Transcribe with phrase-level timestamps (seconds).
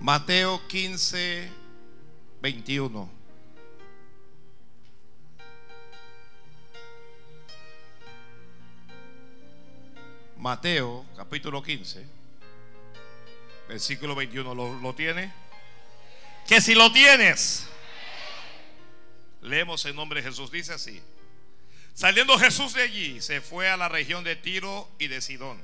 [0.00, 1.50] Mateo 15,
[2.40, 3.10] 21.
[10.36, 12.06] Mateo capítulo 15,
[13.68, 14.54] versículo 21.
[14.54, 15.32] ¿Lo, lo tiene?
[16.46, 17.68] Que si lo tienes,
[19.42, 20.52] leemos en nombre de Jesús.
[20.52, 21.02] Dice así.
[21.92, 25.60] Saliendo Jesús de allí, se fue a la región de Tiro y de Sidón.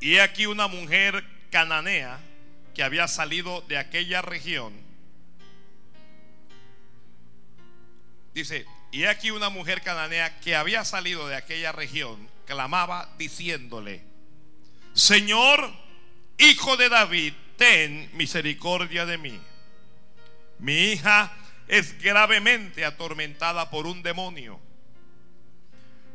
[0.00, 1.22] Y aquí una mujer
[1.54, 2.18] cananea
[2.74, 4.72] que había salido de aquella región.
[8.34, 14.02] Dice, y aquí una mujer cananea que había salido de aquella región clamaba diciéndole,
[14.94, 15.72] Señor,
[16.38, 19.40] hijo de David, ten misericordia de mí.
[20.58, 21.30] Mi hija
[21.68, 24.58] es gravemente atormentada por un demonio.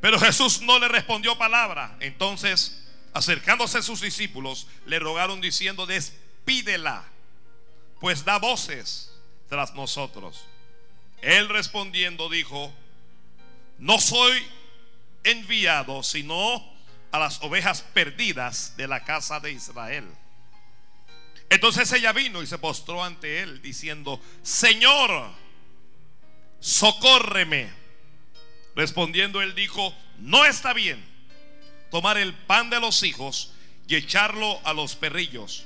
[0.02, 1.96] Pero Jesús no le respondió palabra.
[2.02, 7.05] Entonces, acercándose a sus discípulos, le rogaron diciendo, despídela,
[8.00, 9.11] pues da voces
[9.47, 10.45] tras nosotros.
[11.22, 12.73] Él respondiendo dijo,
[13.78, 14.42] no soy
[15.23, 16.64] enviado sino
[17.11, 20.06] a las ovejas perdidas de la casa de Israel.
[21.50, 25.31] Entonces ella vino y se postró ante él diciendo, Señor,
[26.59, 27.69] socórreme.
[28.75, 31.03] Respondiendo él dijo, no está bien
[31.92, 33.54] tomar el pan de los hijos
[33.88, 35.66] y echarlo a los perrillos.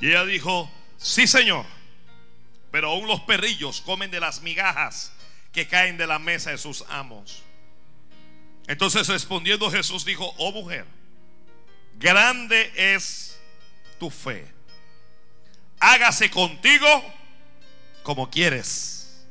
[0.00, 1.64] Y ella dijo, sí Señor,
[2.70, 5.12] pero aún los perrillos comen de las migajas
[5.52, 7.42] que caen de la mesa de sus amos.
[8.66, 10.86] Entonces respondiendo Jesús dijo, oh mujer,
[11.98, 13.40] grande es
[13.98, 14.46] tu fe.
[15.80, 16.86] Hágase contigo
[18.02, 19.26] como quieres.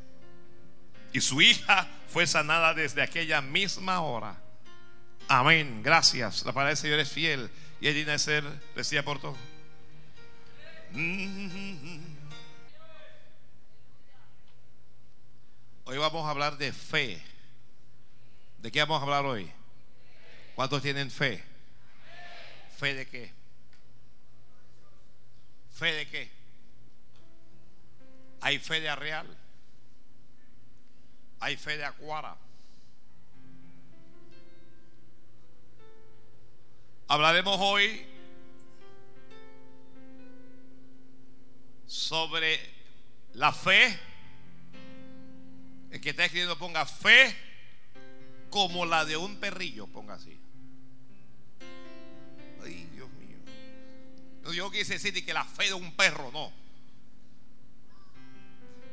[1.13, 4.37] Y su hija fue sanada desde aquella misma hora.
[5.31, 5.83] Amén.
[5.83, 6.43] Gracias.
[6.43, 8.43] La palabra del Señor es fiel y es digna de ser
[8.75, 9.37] decía por todo.
[15.85, 17.21] Hoy vamos a hablar de fe.
[18.57, 19.51] ¿De qué vamos a hablar hoy?
[20.55, 21.43] ¿Cuántos tienen fe?
[22.79, 23.31] ¿Fe de qué?
[25.75, 26.31] ¿Fe de qué?
[28.41, 29.27] Hay fe de arreal.
[31.39, 32.35] Hay fe de acuara.
[37.11, 38.05] Hablaremos hoy
[41.87, 42.59] sobre
[43.33, 43.99] la fe.
[45.89, 47.35] El que está escribiendo ponga fe
[48.51, 50.39] como la de un perrillo, ponga así.
[52.63, 53.37] Ay, Dios mío.
[54.43, 56.53] No, yo quise decir que la fe de un perro, no.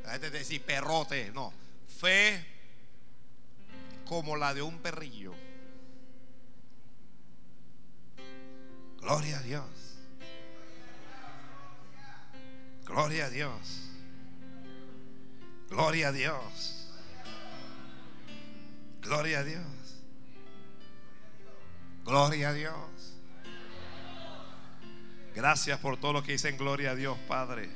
[0.05, 1.53] La gente dice perrote, no.
[2.01, 2.47] Fe
[4.07, 5.35] como la de un perrillo.
[9.01, 9.65] Gloria a Dios.
[12.85, 13.91] Gloria a Dios.
[15.69, 16.89] Gloria a Dios.
[19.01, 19.65] Gloria a Dios.
[22.05, 23.17] Gloria a Dios.
[25.35, 27.69] Gracias por todo lo que dicen gloria a Dios, Padre.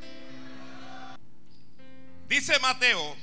[2.28, 3.16] Dice Mateo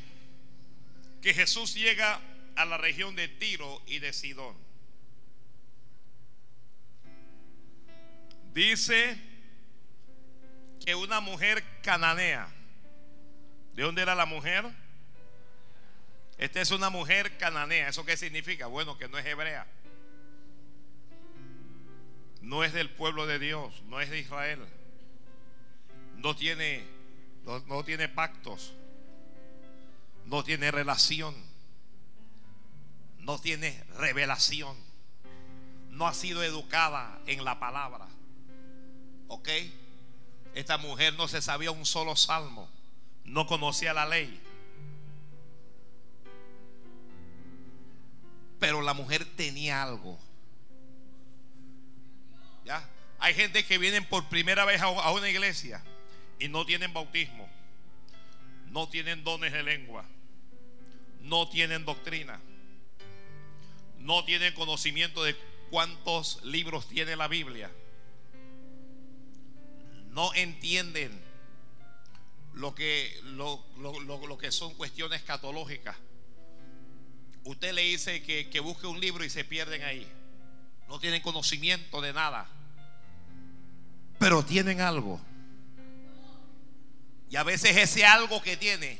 [1.21, 2.19] que Jesús llega
[2.55, 4.66] a la región de Tiro y de Sidón.
[8.57, 9.15] Dice
[10.83, 12.51] que una mujer cananea.
[13.75, 14.65] ¿De dónde era la mujer?
[16.39, 17.89] Esta es una mujer cananea.
[17.89, 18.65] ¿Eso qué significa?
[18.65, 19.67] Bueno, que no es hebrea.
[22.41, 24.65] No es del pueblo de Dios, no es de Israel.
[26.15, 26.83] No tiene,
[27.45, 28.73] no, no tiene pactos.
[30.25, 31.35] No tiene relación.
[33.19, 34.75] No tiene revelación.
[35.91, 38.16] No ha sido educada en la palabra.
[39.27, 39.49] ¿Ok?
[40.53, 42.69] Esta mujer no se sabía un solo salmo.
[43.23, 44.41] No conocía la ley.
[48.59, 50.17] Pero la mujer tenía algo.
[52.65, 52.89] ¿Ya?
[53.19, 55.83] Hay gente que vienen por primera vez a una iglesia
[56.39, 57.49] y no tienen bautismo.
[58.71, 60.05] No tienen dones de lengua.
[61.21, 62.39] No tienen doctrina.
[63.99, 65.35] No tienen conocimiento de
[65.69, 67.71] cuántos libros tiene la Biblia.
[70.17, 71.11] No entienden
[72.55, 75.95] lo que, lo, lo, lo que son cuestiones catológicas
[77.43, 80.05] Usted le dice que, busque un libro y se pierden ahí.
[80.89, 82.45] No tienen conocimiento de nada.
[84.19, 85.21] Pero tienen algo.
[87.29, 88.97] Y a veces ese algo que tiene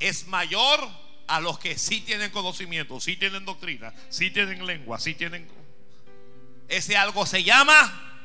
[0.00, 0.80] es mayor
[1.28, 5.46] a los que sí tienen conocimiento, sí tienen doctrina, sí tienen lengua, sí tienen...
[6.68, 8.18] Ese algo se llama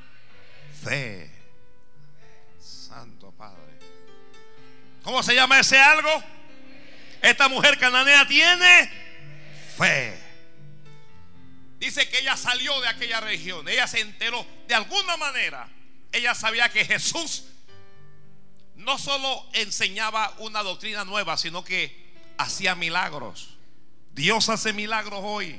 [0.82, 1.37] fe.
[5.08, 6.22] ¿Cómo se llama ese algo?
[7.22, 8.92] Esta mujer cananea tiene
[9.78, 10.22] fe.
[11.80, 13.70] Dice que ella salió de aquella región.
[13.70, 14.46] Ella se enteró.
[14.68, 15.70] De alguna manera,
[16.12, 17.46] ella sabía que Jesús
[18.76, 23.56] no solo enseñaba una doctrina nueva, sino que hacía milagros.
[24.12, 25.58] Dios hace milagros hoy.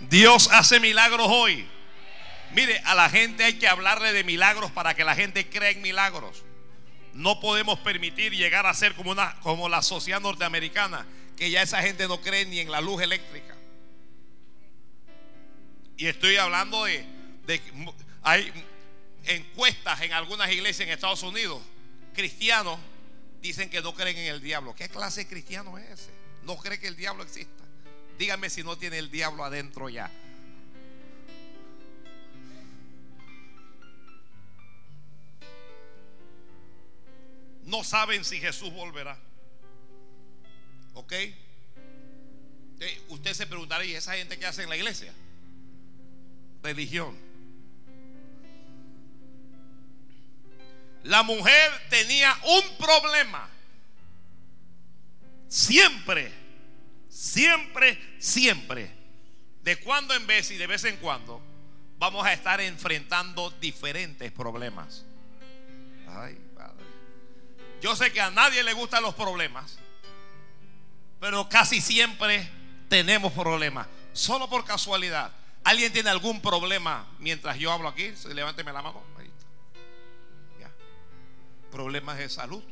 [0.00, 1.64] Dios hace milagros hoy.
[2.50, 5.80] Mire, a la gente hay que hablarle de milagros para que la gente crea en
[5.80, 6.42] milagros.
[7.16, 11.82] No podemos permitir llegar a ser como, una, como la sociedad norteamericana, que ya esa
[11.82, 13.54] gente no cree ni en la luz eléctrica.
[15.96, 17.06] Y estoy hablando de,
[17.46, 17.60] de
[18.22, 18.52] hay
[19.24, 21.62] encuestas en algunas iglesias en Estados Unidos,
[22.14, 22.78] cristianos
[23.40, 24.74] dicen que no creen en el diablo.
[24.74, 26.10] ¿Qué clase de cristiano es ese?
[26.44, 27.64] No cree que el diablo exista.
[28.18, 30.10] Dígame si no tiene el diablo adentro ya.
[37.66, 39.18] No saben si Jesús volverá.
[40.94, 41.12] ¿Ok?
[43.08, 45.12] Usted se preguntará, ¿y esa gente qué hace en la iglesia?
[46.62, 47.16] Religión.
[51.02, 53.48] La mujer tenía un problema.
[55.48, 56.32] Siempre,
[57.08, 58.90] siempre, siempre.
[59.62, 61.42] De cuando en vez y de vez en cuando
[61.98, 65.04] vamos a estar enfrentando diferentes problemas.
[66.08, 66.45] Ay.
[67.80, 69.78] Yo sé que a nadie le gustan los problemas,
[71.20, 72.50] pero casi siempre
[72.88, 73.86] tenemos problemas.
[74.12, 75.32] Solo por casualidad.
[75.64, 78.12] ¿Alguien tiene algún problema mientras yo hablo aquí?
[78.32, 79.02] Levánteme la mano.
[80.60, 80.70] Ya.
[81.70, 82.62] Problemas de salud.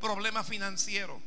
[0.00, 1.20] Problemas financieros.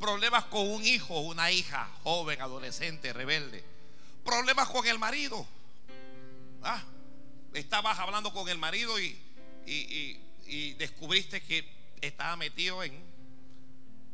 [0.00, 3.64] Problemas con un hijo, una hija, joven, adolescente, rebelde.
[4.24, 5.46] Problemas con el marido.
[6.62, 6.82] Ah,
[7.52, 9.18] estabas hablando con el marido y,
[9.66, 10.27] y
[10.78, 11.68] descubriste que
[12.00, 12.92] estaba metido en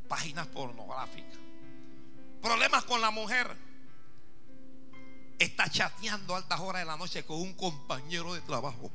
[0.08, 1.38] páginas pornográficas.
[2.42, 3.56] Problemas con la mujer.
[5.38, 8.90] Está chateando altas horas de la noche con un compañero de trabajo.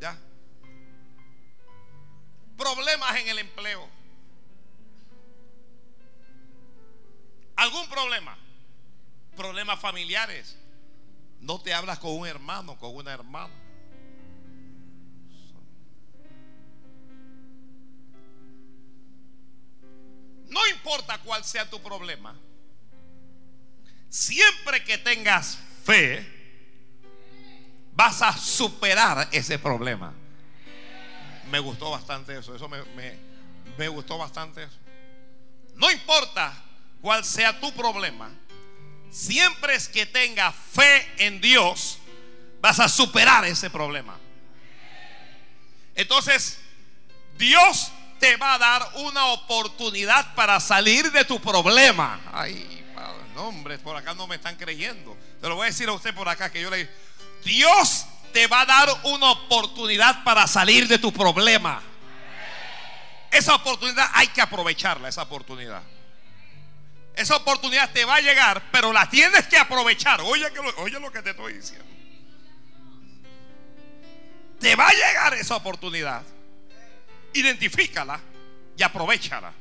[0.00, 0.18] ¿Ya?
[2.56, 3.88] Problemas en el empleo.
[7.56, 8.36] ¿Algún problema?
[9.36, 10.56] Problemas familiares.
[11.40, 13.54] No te hablas con un hermano, con una hermana.
[20.48, 22.34] No importa cuál sea tu problema.
[24.08, 26.24] Siempre que tengas fe,
[27.92, 30.14] vas a superar ese problema.
[31.50, 32.54] Me gustó bastante eso.
[32.54, 32.78] Eso me,
[33.76, 34.76] me, gustó bastante eso.
[35.74, 36.52] No importa
[37.00, 38.30] cuál sea tu problema.
[39.10, 41.98] Siempre es que tengas fe en Dios,
[42.60, 44.18] vas a superar ese problema.
[45.94, 46.58] Entonces,
[47.38, 52.20] Dios te va a dar una oportunidad para salir de tu problema.
[52.32, 52.84] Ay,
[53.34, 55.16] no, hombre, por acá no me están creyendo.
[55.40, 56.88] Te lo voy a decir a usted por acá que yo le
[57.44, 61.82] Dios te va a dar una oportunidad para salir de tu problema.
[63.30, 65.82] Esa oportunidad hay que aprovecharla, esa oportunidad.
[67.16, 70.20] Esa oportunidad te va a llegar, pero la tienes que aprovechar.
[70.20, 70.46] Oye,
[70.76, 71.86] oye lo que te estoy diciendo.
[74.60, 76.22] Te va a llegar esa oportunidad
[77.36, 78.20] identifícala
[78.76, 79.52] y aprovechala.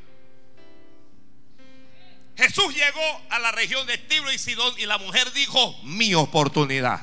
[2.38, 7.02] Jesús llegó a la región de Tiro y Sidón y la mujer dijo, mi oportunidad.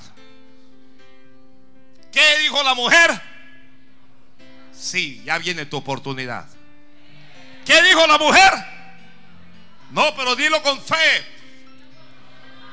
[2.11, 3.21] ¿Qué dijo la mujer?
[4.75, 6.47] Sí, ya viene tu oportunidad.
[7.65, 8.53] ¿Qué dijo la mujer?
[9.93, 10.97] No, pero dilo con fe.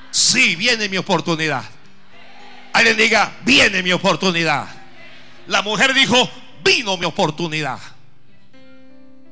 [0.09, 1.63] Sí, viene mi oportunidad.
[2.73, 4.67] Alguien diga, viene mi oportunidad.
[5.47, 6.29] La mujer dijo,
[6.63, 7.79] vino mi oportunidad.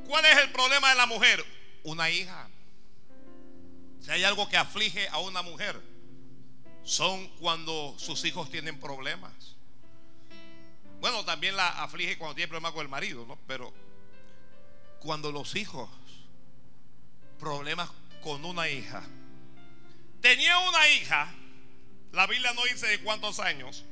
[0.05, 1.43] ¿Cuál es el problema de la mujer?
[1.83, 2.49] Una hija.
[4.01, 5.79] Si hay algo que aflige a una mujer,
[6.83, 9.33] son cuando sus hijos tienen problemas.
[10.99, 13.37] Bueno, también la aflige cuando tiene problemas con el marido, ¿no?
[13.47, 13.73] Pero
[14.99, 15.89] cuando los hijos,
[17.39, 17.89] problemas
[18.21, 19.03] con una hija.
[20.21, 21.33] Tenía una hija,
[22.11, 23.85] la Biblia no dice de cuántos años,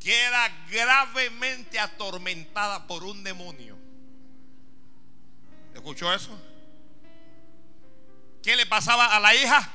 [0.00, 3.78] que era gravemente atormentada por un demonio.
[5.74, 6.36] ¿Escuchó eso?
[8.42, 9.70] ¿Qué le pasaba a la hija?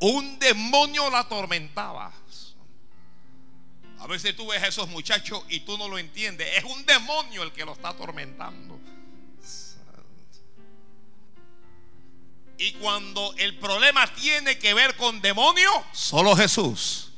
[0.00, 2.12] Un demonio la atormentaba.
[3.98, 6.58] A veces tú ves a esos muchachos y tú no lo entiendes.
[6.58, 8.80] Es un demonio el que lo está atormentando.
[12.62, 17.10] Y cuando el problema tiene que ver con demonio, solo Jesús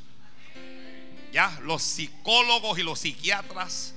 [1.34, 3.92] Ya, los psicólogos y los psiquiatras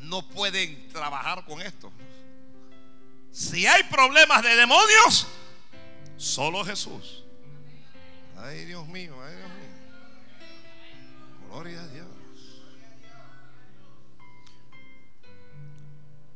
[0.00, 1.92] no pueden trabajar con esto.
[3.30, 5.26] Si hay problemas de demonios,
[6.16, 7.22] solo Jesús.
[8.38, 9.68] Ay, Dios mío, ay, Dios mío.
[11.50, 12.08] Gloria a Dios.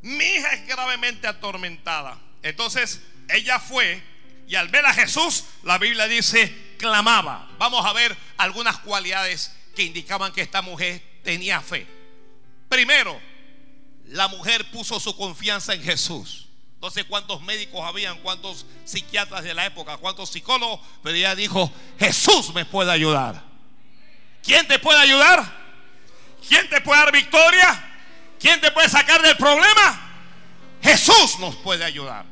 [0.03, 2.21] Mi hija es gravemente atormentada.
[2.43, 4.12] Entonces, ella fue
[4.53, 7.49] y al ver a Jesús, la Biblia dice, clamaba.
[7.57, 11.87] Vamos a ver algunas cualidades que indicaban que esta mujer tenía fe.
[12.69, 13.19] Primero,
[14.09, 16.49] la mujer puso su confianza en Jesús.
[16.83, 21.73] No sé cuántos médicos habían, cuántos psiquiatras de la época, cuántos psicólogos, pero ella dijo,
[21.99, 23.43] Jesús me puede ayudar.
[24.43, 25.51] ¿Quién te puede ayudar?
[26.47, 27.91] ¿Quién te puede dar victoria?
[28.39, 30.11] ¿Quién te puede sacar del problema?
[30.83, 32.32] Jesús nos puede ayudar.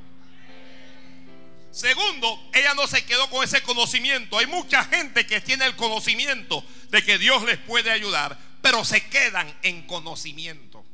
[1.80, 4.37] Segundo, ella no se quedó con ese conocimiento.
[4.37, 9.06] Hay mucha gente que tiene el conocimiento de que Dios les puede ayudar, pero se
[9.06, 10.84] quedan en conocimiento.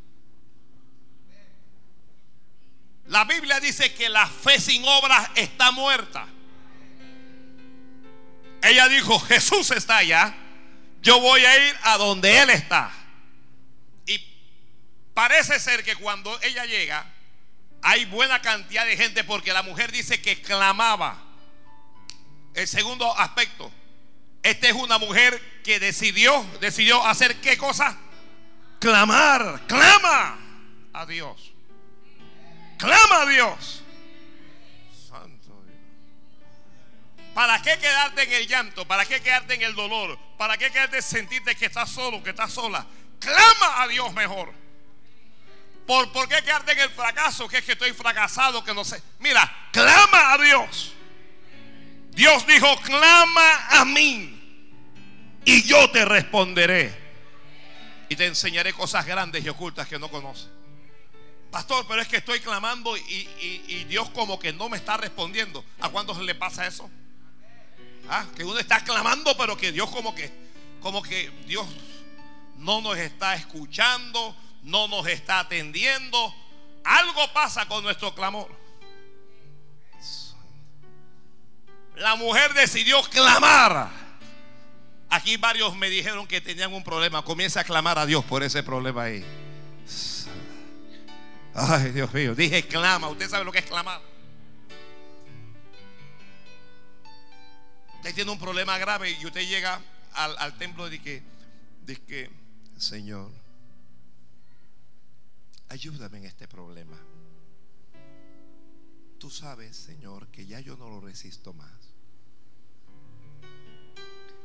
[3.07, 6.29] La Biblia dice que la fe sin obras está muerta.
[8.63, 10.37] Ella dijo, Jesús está allá,
[11.03, 12.93] yo voy a ir a donde Él está.
[14.07, 14.21] Y
[15.15, 17.13] parece ser que cuando ella llega,
[17.89, 21.23] hay buena cantidad de gente porque la mujer dice que clamaba.
[22.53, 23.71] El segundo aspecto,
[24.43, 27.97] esta es una mujer que decidió, decidió hacer qué cosa?
[28.81, 30.37] Clamar, clama
[30.93, 31.53] a Dios.
[32.77, 33.85] Clama a Dios.
[35.09, 35.79] Santo Dios.
[37.35, 38.85] ¿Para qué quedarte en el llanto?
[38.85, 40.19] ¿Para qué quedarte en el dolor?
[40.37, 42.85] ¿Para qué quedarte sentirte que estás solo, que estás sola?
[43.21, 44.66] Clama a Dios mejor.
[45.87, 47.47] ¿Por, ¿Por qué quedarte en el fracaso?
[47.49, 49.01] Que es que estoy fracasado, que no sé.
[49.21, 50.93] Mira, clama a Dios.
[52.11, 54.37] Dios dijo, clama a mí
[55.45, 57.07] y yo te responderé.
[58.09, 60.49] Y te enseñaré cosas grandes y ocultas que no conoces.
[61.51, 65.65] Pastor, pero es que estoy clamando y, Dios como que no me está respondiendo.
[65.81, 66.91] ¿A cuándo le pasa eso?
[68.09, 70.31] Ah, que uno está clamando, pero que Dios como que,
[70.81, 71.67] como que Dios
[72.59, 76.35] no nos está escuchando, no nos está atendiendo.
[76.85, 78.49] Algo pasa con nuestro clamor.
[81.95, 83.89] La mujer decidió clamar.
[85.09, 87.25] Aquí varios me dijeron que tenían un problema.
[87.25, 89.25] Comienza a clamar a Dios por ese problema ahí.
[91.55, 92.35] Ay, Dios mío.
[92.35, 93.09] Dije clama.
[93.09, 94.03] Usted sabe lo que es clamar.
[97.97, 99.81] Usted tiene un problema grave y usted llega
[100.13, 101.23] al, templo de que,
[101.83, 102.31] de que,
[102.79, 103.31] Señor,
[105.69, 106.99] ayúdame en este problema.
[109.19, 111.95] Tú sabes, Señor, que ya yo no lo resisto más.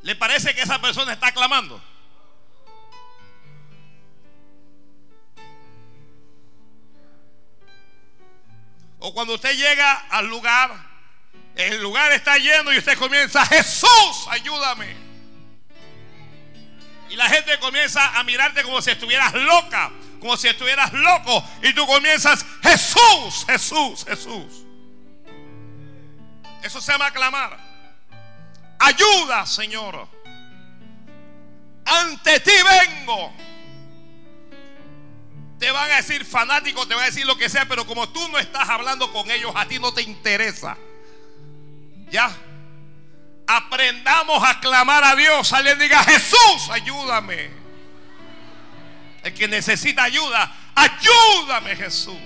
[0.04, 1.82] ¿Le parece que esa persona está clamando?
[9.00, 10.92] O cuando usted llega al lugar,
[11.56, 14.96] el lugar está lleno y usted comienza, Jesús, ayúdame.
[17.10, 21.44] Y la gente comienza a mirarte como si estuvieras loca, como si estuvieras loco.
[21.64, 24.64] Y tú comienzas, Jesús, Jesús, Jesús.
[26.64, 27.60] Eso se llama clamar.
[28.80, 30.08] Ayuda, Señor.
[31.86, 33.34] Ante ti vengo
[35.62, 38.28] te van a decir fanático, te van a decir lo que sea, pero como tú
[38.30, 40.76] no estás hablando con ellos, a ti no te interesa.
[42.10, 42.36] Ya.
[43.46, 45.54] Aprendamos a clamar a Dios.
[45.54, 47.61] Alguien diga, Jesús, ayúdame.
[49.24, 52.18] El que necesita ayuda, ayúdame Jesús.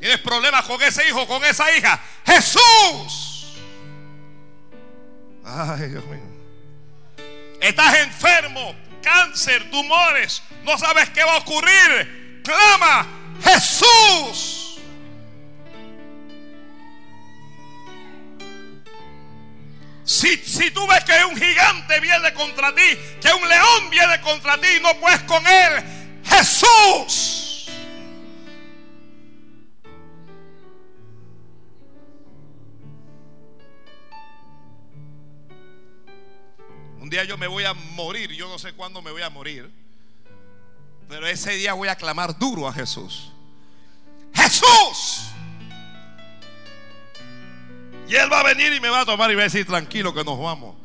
[0.00, 1.98] ¿Tienes problemas con ese hijo, con esa hija?
[2.26, 3.54] Jesús.
[5.44, 6.20] Ay, Dios mío.
[7.60, 12.42] Estás enfermo, cáncer, tumores, no sabes qué va a ocurrir.
[12.44, 13.06] Clama,
[13.42, 14.53] Jesús.
[20.14, 22.82] Si, si, tú ves que un gigante viene contra ti,
[23.20, 25.82] que un león viene contra ti no puedes con él,
[26.24, 27.66] Jesús.
[37.00, 39.68] Un día yo me voy a morir, yo no sé cuándo me voy a morir,
[41.08, 43.32] pero ese día voy a clamar duro a Jesús.
[44.32, 45.33] Jesús.
[48.16, 50.24] Él va a venir y me va a tomar y va a decir, tranquilo que
[50.24, 50.76] nos vamos.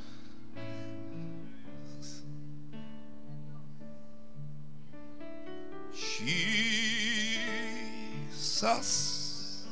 [8.31, 9.65] Jesus.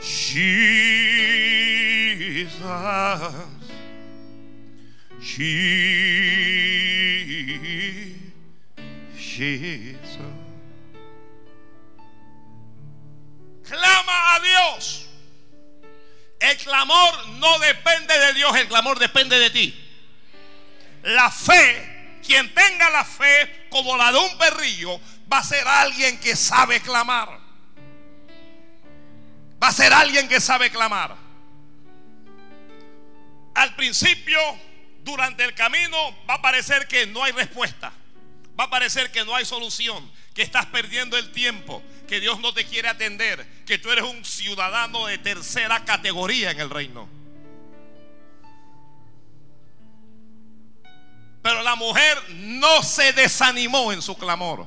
[0.00, 0.54] Jesus.
[2.40, 3.34] Jesus.
[5.20, 6.80] Je-
[9.16, 10.20] Jesus.
[13.64, 15.03] Clama a Dios.
[16.44, 19.74] El clamor no depende de Dios, el clamor depende de ti.
[21.04, 25.00] La fe, quien tenga la fe como la de un perrillo,
[25.32, 27.40] va a ser alguien que sabe clamar.
[29.62, 31.16] Va a ser alguien que sabe clamar.
[33.54, 34.38] Al principio,
[35.02, 35.96] durante el camino,
[36.28, 37.90] va a parecer que no hay respuesta.
[38.60, 42.52] Va a parecer que no hay solución, que estás perdiendo el tiempo, que Dios no
[42.52, 47.08] te quiere atender, que tú eres un ciudadano de tercera categoría en el reino.
[51.40, 54.66] Pero la mujer no se desanimó en su clamor.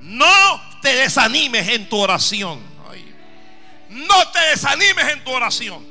[0.00, 2.60] No te desanimes en tu oración.
[3.90, 5.86] No te desanimes en tu oración.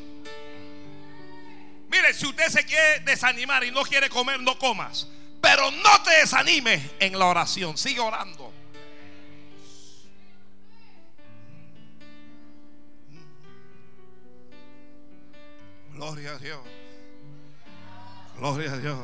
[1.90, 5.08] Mire, si usted se quiere desanimar y no quiere comer, no comas.
[5.42, 7.78] Pero no te desanimes en la oración.
[7.78, 8.57] Sigue orando.
[15.98, 16.60] Gloria a Dios.
[18.38, 19.00] Gloria a Dios.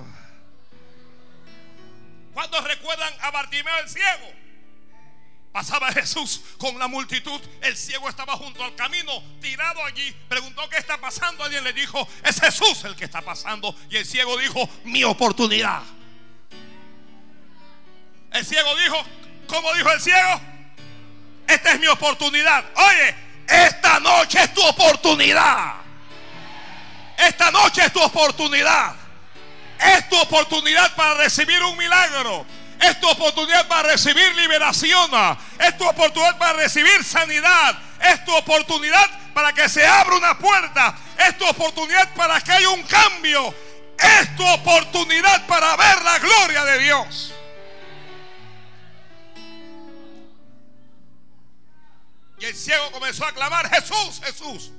[2.35, 4.31] ¿Cuántos recuerdan a Bartimeo el ciego?
[5.51, 7.41] Pasaba Jesús con la multitud.
[7.61, 10.11] El ciego estaba junto al camino, tirado allí.
[10.29, 11.43] Preguntó qué está pasando.
[11.43, 13.75] Alguien le dijo, es Jesús el que está pasando.
[13.89, 15.81] Y el ciego dijo, mi oportunidad.
[18.31, 19.03] El ciego dijo,
[19.47, 20.41] ¿cómo dijo el ciego?
[21.47, 22.63] Esta es mi oportunidad.
[22.75, 23.15] Oye,
[23.47, 25.82] esta noche es tu oportunidad.
[27.27, 28.95] Esta noche es tu oportunidad.
[29.79, 32.45] Es tu oportunidad para recibir un milagro.
[32.79, 35.09] Es tu oportunidad para recibir liberación.
[35.59, 37.77] Es tu oportunidad para recibir sanidad.
[38.01, 40.95] Es tu oportunidad para que se abra una puerta.
[41.17, 43.53] Es tu oportunidad para que haya un cambio.
[43.97, 47.33] Es tu oportunidad para ver la gloria de Dios.
[52.39, 54.71] Y el ciego comenzó a clamar, Jesús, Jesús.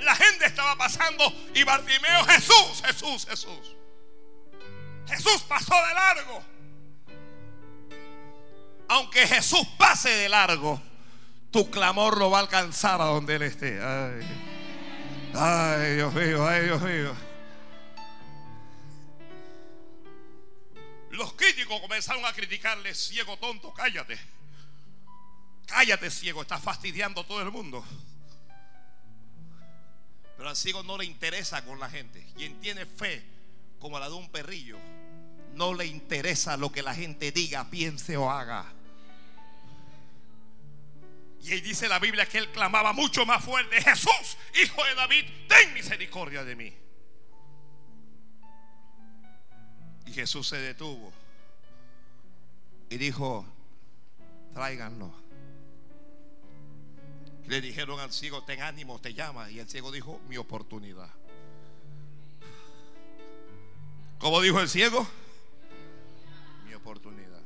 [0.00, 3.76] La gente estaba pasando y Bartimeo, Jesús, Jesús, Jesús.
[5.08, 6.44] Jesús pasó de largo.
[8.88, 10.80] Aunque Jesús pase de largo,
[11.50, 13.80] tu clamor lo va a alcanzar a donde Él esté.
[15.34, 17.14] Ay, Dios mío, ay, Dios mío.
[21.10, 24.18] Los críticos comenzaron a criticarle, ciego tonto, cállate.
[25.66, 27.84] Cállate, ciego, estás fastidiando a todo el mundo.
[30.36, 32.26] Pero al ciego no le interesa con la gente.
[32.36, 33.24] Quien tiene fe
[33.78, 34.78] como la de un perrillo,
[35.54, 38.72] no le interesa lo que la gente diga, piense o haga.
[41.42, 45.24] Y ahí dice la Biblia que él clamaba mucho más fuerte, Jesús, hijo de David,
[45.48, 46.74] ten misericordia de mí.
[50.06, 51.12] Y Jesús se detuvo
[52.90, 53.46] y dijo,
[54.54, 55.25] tráiganlo.
[57.46, 59.50] Le dijeron al ciego, ten ánimo, te llama.
[59.50, 61.10] Y el ciego dijo, mi oportunidad.
[64.18, 65.06] ¿Cómo dijo el ciego?
[66.66, 67.42] Mi oportunidad.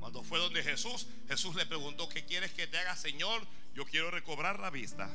[0.00, 3.42] Cuando fue donde Jesús, Jesús le preguntó, ¿qué quieres que te haga, Señor?
[3.74, 5.08] Yo quiero recobrar la vista.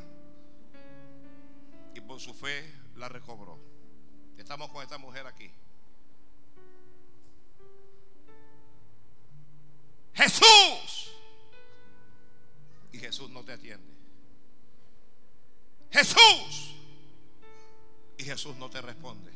[1.94, 3.60] Y por su fe la recobró.
[4.38, 5.52] Estamos con esta mujer aquí.
[10.14, 10.89] Jesús.
[13.20, 13.94] Jesús no te atiende.
[15.92, 16.74] Jesús.
[18.18, 19.30] Y Jesús no te responde.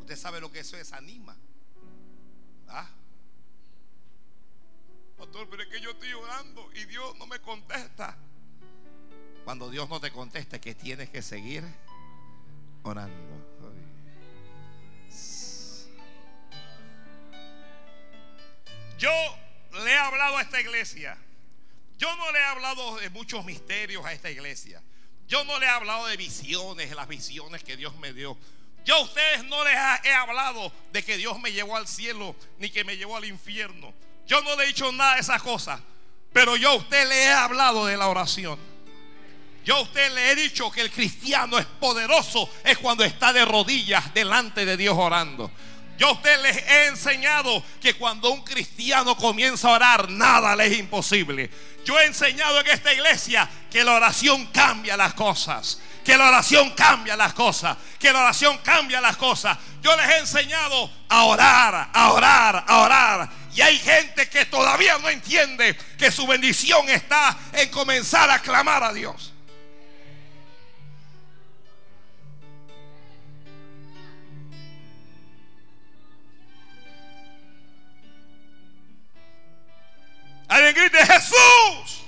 [0.00, 1.36] Usted sabe lo que eso es, anima.
[2.66, 2.90] ¿Ah?
[5.16, 8.18] Pastor, pero es que yo estoy orando y Dios no me contesta.
[9.44, 11.62] Cuando Dios no te contesta, que tienes que seguir
[12.82, 13.14] orando.
[18.98, 19.12] Yo
[19.84, 21.16] le he hablado a esta iglesia.
[21.98, 24.82] Yo no le he hablado de muchos misterios a esta iglesia.
[25.26, 28.36] Yo no le he hablado de visiones, de las visiones que Dios me dio.
[28.84, 32.68] Yo a ustedes no les he hablado de que Dios me llevó al cielo ni
[32.68, 33.94] que me llevó al infierno.
[34.26, 35.80] Yo no le he dicho nada de esas cosas.
[36.32, 38.58] Pero yo a usted le he hablado de la oración.
[39.64, 43.44] Yo a usted le he dicho que el cristiano es poderoso es cuando está de
[43.46, 45.50] rodillas delante de Dios orando.
[45.98, 50.66] Yo a usted les he enseñado que cuando un cristiano comienza a orar, nada le
[50.66, 51.50] es imposible.
[51.84, 55.80] Yo he enseñado en esta iglesia que la oración cambia las cosas.
[56.04, 57.76] Que la oración cambia las cosas.
[57.98, 59.56] Que la oración cambia las cosas.
[59.82, 63.30] Yo les he enseñado a orar, a orar, a orar.
[63.54, 68.82] Y hay gente que todavía no entiende que su bendición está en comenzar a clamar
[68.82, 69.33] a Dios.
[80.48, 82.02] Alguien grite Jesús.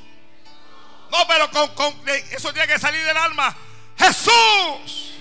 [1.10, 3.56] No, pero con, con- eso tiene que salir del alma.
[3.98, 5.12] Jesús.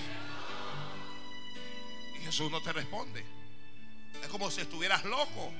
[2.20, 3.24] Y Jesús no te responde.
[4.22, 5.52] Es como si estuvieras loco.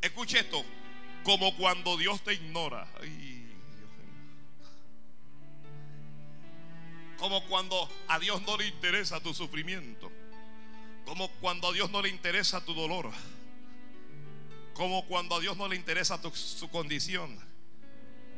[0.00, 0.64] Escuche esto.
[1.24, 2.86] Como cuando Dios te ignora.
[3.00, 3.36] Ay.
[7.18, 10.10] Como cuando a Dios no le interesa tu sufrimiento.
[11.04, 13.10] Como cuando a Dios no le interesa tu dolor.
[14.78, 17.36] Como cuando a Dios no le interesa su condición.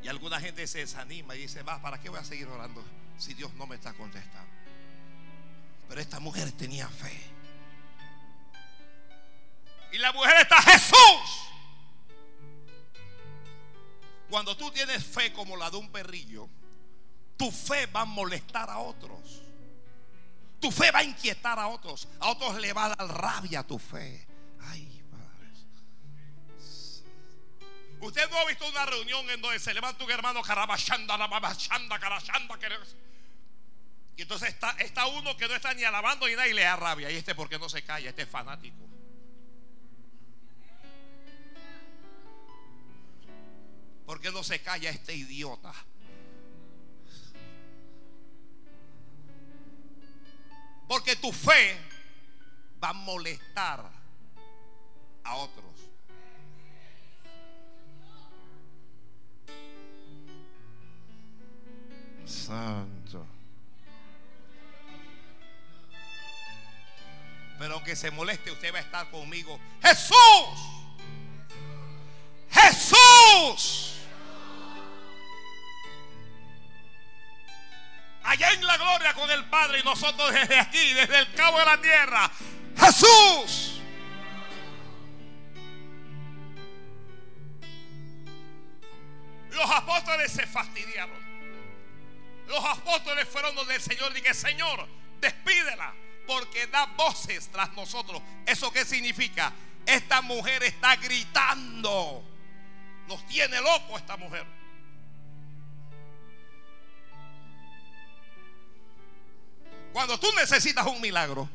[0.03, 2.83] Y alguna gente se desanima y dice, va, ¿para qué voy a seguir orando
[3.19, 4.51] si Dios no me está contestando?
[5.87, 7.15] Pero esta mujer tenía fe.
[9.93, 11.51] Y la mujer está Jesús.
[14.31, 16.49] Cuando tú tienes fe como la de un perrillo,
[17.37, 19.43] tu fe va a molestar a otros.
[20.59, 22.09] Tu fe va a inquietar a otros.
[22.19, 24.27] A otros le va a dar rabia tu fe.
[24.61, 24.90] Ay,
[28.01, 32.59] Usted no ha visto una reunión en donde se levanta un hermano carabachanda, rababachanda, carachanda,
[32.59, 32.69] que-
[34.17, 37.11] y entonces está, uno que no está ni alabando ni nada y le da rabia.
[37.11, 38.77] Y este porque no se calla, este es fanático.
[44.07, 45.73] ¿Por qué no se calla este idiota?
[50.89, 51.79] Porque tu fe
[52.83, 53.89] va a molestar
[55.25, 55.70] a otros.
[62.31, 63.27] Santo.
[67.59, 69.61] Pero aunque se moleste, usted va a estar conmigo.
[69.83, 70.17] Jesús.
[72.51, 73.97] Jesús.
[78.23, 81.65] Allá en la gloria con el Padre y nosotros desde aquí, desde el cabo de
[81.67, 82.31] la tierra.
[82.79, 83.81] Jesús.
[89.51, 91.30] Los apóstoles se fastidiaron.
[92.51, 94.85] Los apóstoles fueron donde el Señor que Señor,
[95.21, 95.95] despídela,
[96.27, 98.21] porque da voces tras nosotros.
[98.45, 99.53] ¿Eso qué significa?
[99.87, 102.25] Esta mujer está gritando.
[103.07, 104.45] Nos tiene loco esta mujer.
[109.93, 111.49] Cuando tú necesitas un milagro,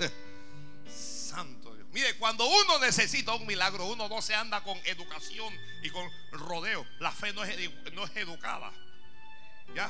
[0.88, 1.86] santo Dios.
[1.92, 6.84] Mire, cuando uno necesita un milagro, uno no se anda con educación y con rodeo.
[6.98, 7.56] La fe no es,
[7.92, 8.72] no es educada.
[9.76, 9.88] ¿Ya?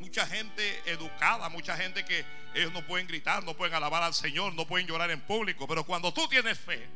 [0.00, 4.54] Mucha gente educada, mucha gente que ellos no pueden gritar, no pueden alabar al Señor,
[4.54, 5.68] no pueden llorar en público.
[5.68, 6.88] Pero cuando tú tienes fe,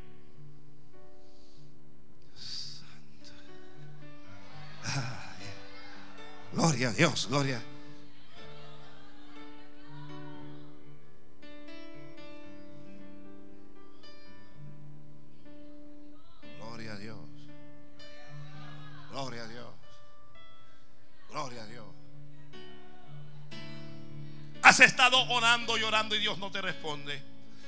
[2.35, 3.31] Santo.
[4.83, 5.45] Ay.
[6.51, 7.61] gloria a Dios, gloria.
[16.57, 17.17] Gloria a Dios.
[19.11, 19.73] Gloria a Dios.
[21.29, 21.74] Gloria a Dios.
[24.75, 27.23] Has estado orando y orando y Dios no te responde.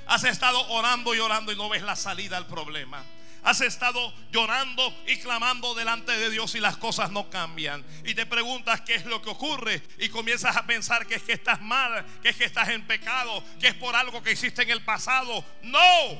[0.07, 3.01] Has estado orando y y no ves la salida al problema.
[3.43, 7.81] Has estado llorando y clamando delante de Dios y las cosas no cambian.
[8.03, 11.31] Y te preguntas qué es lo que ocurre y comienzas a pensar que es que
[11.31, 14.71] estás mal, que es que estás en pecado, que es por algo que hiciste en
[14.71, 15.45] el pasado.
[15.63, 16.11] No,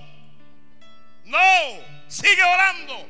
[1.26, 1.38] no,
[2.08, 3.10] sigue orando,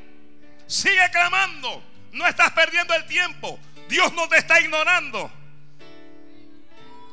[0.66, 1.80] sigue clamando.
[2.10, 3.56] No estás perdiendo el tiempo.
[3.88, 5.30] Dios no te está ignorando.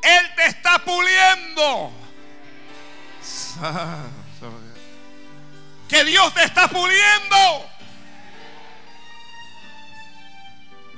[0.06, 1.92] Él te está puliendo.
[5.90, 7.70] Que Dios te está puliendo.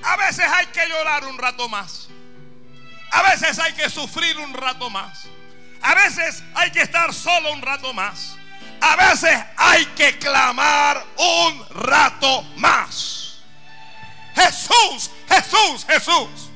[0.03, 2.09] A veces hay que llorar un rato más.
[3.11, 5.25] A veces hay que sufrir un rato más.
[5.81, 8.35] A veces hay que estar solo un rato más.
[8.81, 13.39] A veces hay que clamar un rato más.
[14.35, 16.46] Jesús, Jesús, Jesús.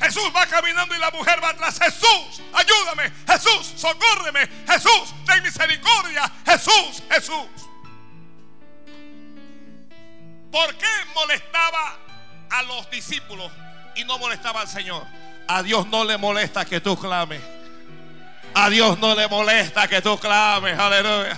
[0.00, 1.78] Jesús va caminando y la mujer va atrás.
[1.78, 3.12] Jesús, ayúdame.
[3.26, 4.48] Jesús, socórreme.
[4.66, 6.30] Jesús, ten misericordia.
[6.46, 7.68] Jesús, Jesús.
[10.52, 11.96] ¿Por qué molestaba
[12.50, 13.50] a los discípulos
[13.96, 15.04] y no molestaba al Señor?
[15.48, 17.42] A Dios no le molesta que tú clames.
[18.54, 20.78] A Dios no le molesta que tú clames.
[20.78, 21.36] Aleluya.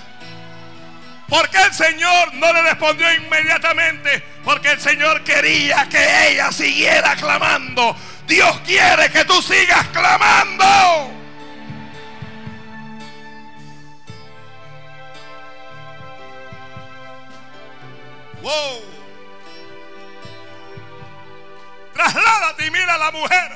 [1.28, 4.22] ¿Por qué el Señor no le respondió inmediatamente?
[4.44, 7.96] Porque el Señor quería que ella siguiera clamando.
[8.30, 10.64] Dios quiere que tú sigas clamando.
[18.40, 18.82] Wow.
[21.92, 23.50] Trasládate y mira a la mujer.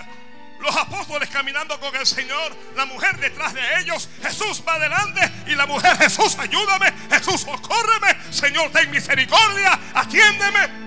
[0.59, 5.55] Los apóstoles caminando con el Señor, la mujer detrás de ellos, Jesús va adelante y
[5.55, 10.84] la mujer, Jesús, ayúdame, Jesús, socórreme, Señor, ten misericordia, atiéndeme.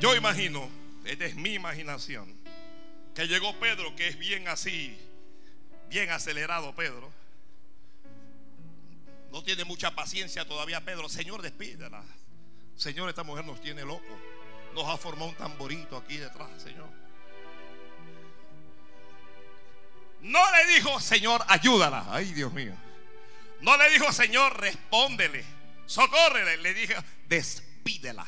[0.00, 0.66] Yo imagino,
[1.04, 2.34] esta es mi imaginación,
[3.14, 4.98] que llegó Pedro, que es bien así,
[5.90, 7.12] bien acelerado Pedro.
[9.30, 11.08] No tiene mucha paciencia todavía Pedro.
[11.10, 12.02] Señor, despídela.
[12.76, 14.18] Señor, esta mujer nos tiene loco.
[14.74, 16.88] Nos ha formado un tamborito aquí detrás, Señor.
[20.22, 22.06] No le dijo, Señor, ayúdala.
[22.08, 22.72] Ay, Dios mío.
[23.60, 25.44] No le dijo, Señor, respóndele.
[25.84, 26.56] Socórrele.
[26.56, 26.96] Le dije,
[27.28, 28.26] despídela.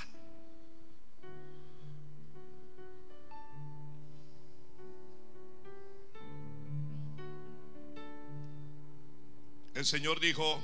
[9.75, 10.61] El Señor dijo,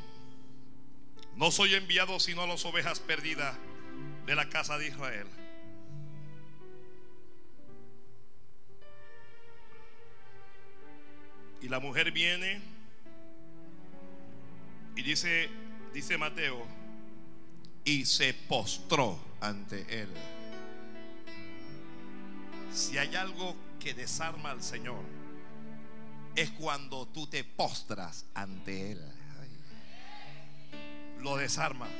[1.37, 3.57] no soy enviado sino a las ovejas perdidas
[4.27, 5.27] de la casa de Israel.
[11.63, 12.61] Y la mujer viene
[14.95, 15.49] y dice,
[15.95, 16.67] dice Mateo,
[17.85, 20.09] y se postró ante él.
[22.73, 25.03] Si hay algo que desarma al Señor,
[26.39, 29.13] es cuando tú te postras ante Él.
[31.19, 31.91] Lo desarmas.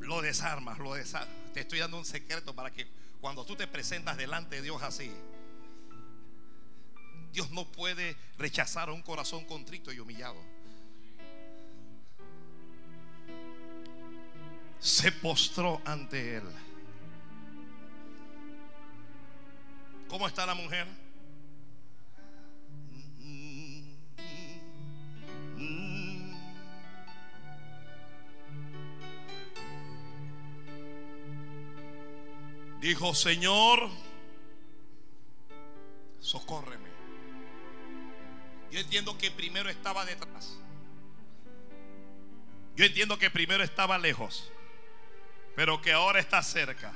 [0.00, 1.28] Lo desarmas, lo desarmas.
[1.52, 2.88] Te estoy dando un secreto para que
[3.20, 5.12] cuando tú te presentas delante de Dios así,
[7.30, 10.42] Dios no puede rechazar a un corazón contrito y humillado.
[14.78, 16.44] Se postró ante Él.
[20.08, 21.07] ¿Cómo está la mujer?
[32.80, 33.90] Dijo, Señor,
[36.20, 36.88] socórreme.
[38.70, 40.58] Yo entiendo que primero estaba detrás.
[42.76, 44.52] Yo entiendo que primero estaba lejos,
[45.56, 46.94] pero que ahora está cerca.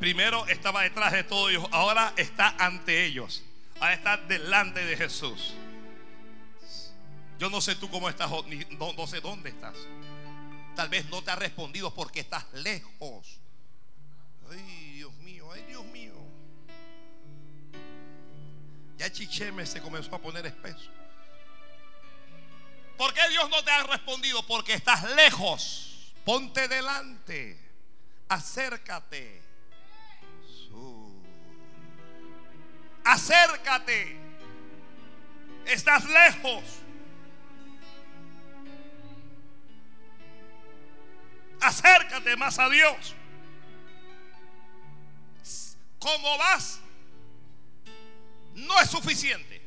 [0.00, 3.44] Primero estaba detrás de todos ellos, ahora está ante ellos.
[3.78, 5.54] Ahora está delante de Jesús.
[7.42, 9.74] Yo no sé tú cómo estás, no, no sé dónde estás.
[10.76, 13.40] Tal vez no te ha respondido porque estás lejos.
[14.48, 16.14] Ay, Dios mío, ay, Dios mío.
[18.96, 20.88] Ya Chicheme se comenzó a poner espeso.
[22.96, 24.46] ¿Por qué Dios no te ha respondido?
[24.46, 26.12] Porque estás lejos.
[26.24, 27.58] Ponte delante.
[28.28, 29.42] Acércate.
[33.02, 34.16] Acércate.
[35.66, 36.81] Estás lejos.
[41.62, 43.14] Acércate más a Dios.
[45.98, 46.80] ¿Cómo vas?
[48.54, 49.62] No es suficiente.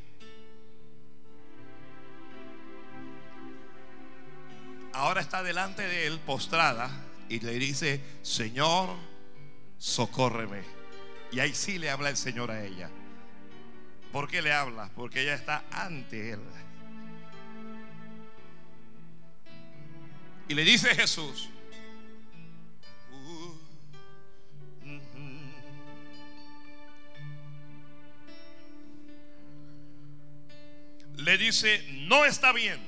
[4.92, 6.90] Ahora está delante de él postrada
[7.28, 8.96] y le dice, Señor,
[9.78, 10.62] socórreme.
[11.32, 12.90] Y ahí sí le habla el Señor a ella.
[14.12, 14.90] ¿Por qué le habla?
[14.94, 16.40] Porque ella está ante él.
[20.48, 21.50] Y le dice Jesús,
[31.16, 32.80] le dice, no está bien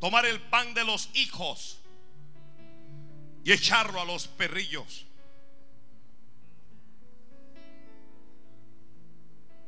[0.00, 1.78] tomar el pan de los hijos
[3.44, 5.06] y echarlo a los perrillos.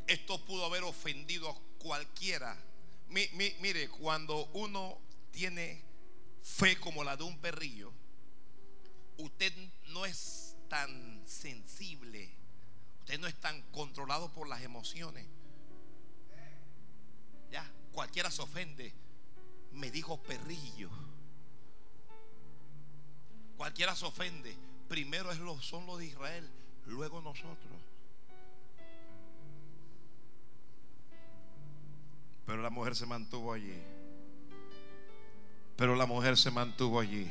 [0.06, 2.56] Esto pudo haber ofendido a cualquiera.
[3.08, 4.98] mire, cuando uno
[5.30, 5.82] tiene
[6.42, 7.92] fe como la de un perrillo,
[9.18, 9.52] usted
[9.88, 12.30] no es tan sensible,
[13.00, 15.26] usted no es tan controlado por las emociones.
[17.98, 18.92] Cualquiera se ofende.
[19.72, 20.88] Me dijo perrillo.
[23.56, 24.56] Cualquiera se ofende.
[24.88, 26.48] Primero es lo, son los de Israel,
[26.86, 27.72] luego nosotros.
[32.46, 33.82] Pero la mujer se mantuvo allí.
[35.76, 37.28] Pero la mujer se mantuvo allí.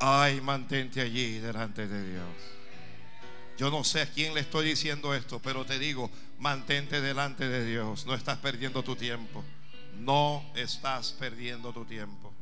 [0.00, 2.36] Ay, mantente allí delante de Dios.
[3.56, 7.64] Yo no sé a quién le estoy diciendo esto, pero te digo, mantente delante de
[7.64, 8.06] Dios.
[8.06, 9.44] No estás perdiendo tu tiempo.
[9.98, 12.32] No estás perdiendo tu tiempo.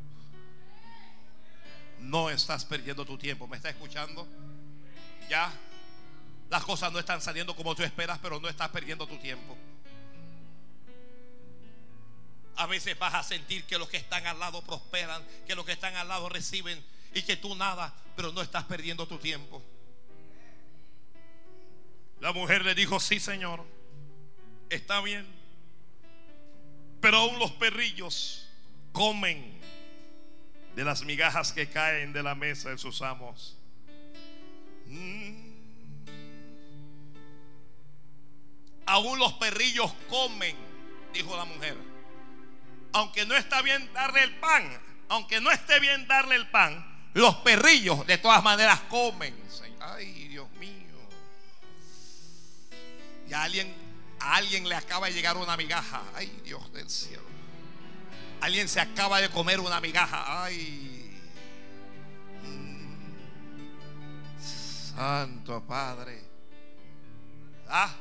[2.00, 3.46] No estás perdiendo tu tiempo.
[3.46, 4.26] ¿Me está escuchando?
[5.28, 5.52] Ya.
[6.48, 9.56] Las cosas no están saliendo como tú esperas, pero no estás perdiendo tu tiempo.
[12.56, 15.72] A veces vas a sentir que los que están al lado prosperan, que los que
[15.72, 16.82] están al lado reciben
[17.14, 19.62] y que tú nada, pero no estás perdiendo tu tiempo.
[22.20, 23.64] La mujer le dijo, sí, Señor,
[24.70, 25.26] está bien.
[27.00, 28.48] Pero aún los perrillos
[28.92, 29.59] comen
[30.74, 33.57] de las migajas que caen de la mesa de sus amos.
[34.87, 35.48] Mm.
[38.87, 40.57] Aún los perrillos comen,
[41.12, 41.76] dijo la mujer.
[42.92, 47.35] Aunque no está bien darle el pan, aunque no esté bien darle el pan, los
[47.37, 49.37] perrillos de todas maneras comen.
[49.81, 50.96] Ay, Dios mío.
[53.28, 53.74] Y alguien,
[54.20, 56.02] a alguien le acaba de llegar una migaja.
[56.14, 57.22] Ay, Dios del cielo.
[58.40, 60.44] Alguien se acaba de comer una migaja.
[60.44, 61.20] Ay.
[62.42, 62.98] Mm.
[64.40, 66.22] Santo Padre.
[67.68, 67.94] Ah.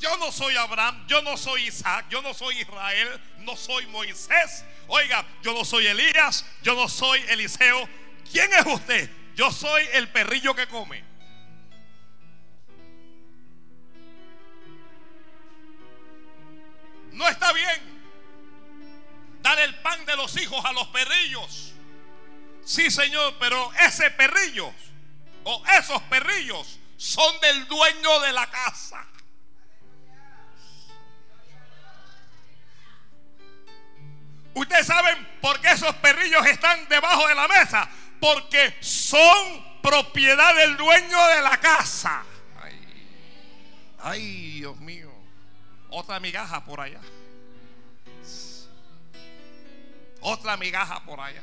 [0.00, 4.64] Yo no soy Abraham, yo no soy Isaac, yo no soy Israel, no soy Moisés.
[4.86, 7.88] Oiga, yo no soy Elías, yo no soy Eliseo.
[8.30, 9.10] ¿Quién es usted?
[9.34, 11.07] Yo soy el perrillo que come.
[17.18, 17.98] No está bien
[19.42, 21.74] dar el pan de los hijos a los perrillos.
[22.64, 24.72] Sí, Señor, pero ese perrillo
[25.42, 29.04] o esos perrillos son del dueño de la casa.
[34.54, 37.88] Ustedes saben por qué esos perrillos están debajo de la mesa.
[38.20, 42.22] Porque son propiedad del dueño de la casa.
[42.62, 42.80] Ay,
[44.04, 45.07] ay Dios mío.
[45.90, 47.00] Otra migaja por allá.
[50.20, 51.42] Otra migaja por allá.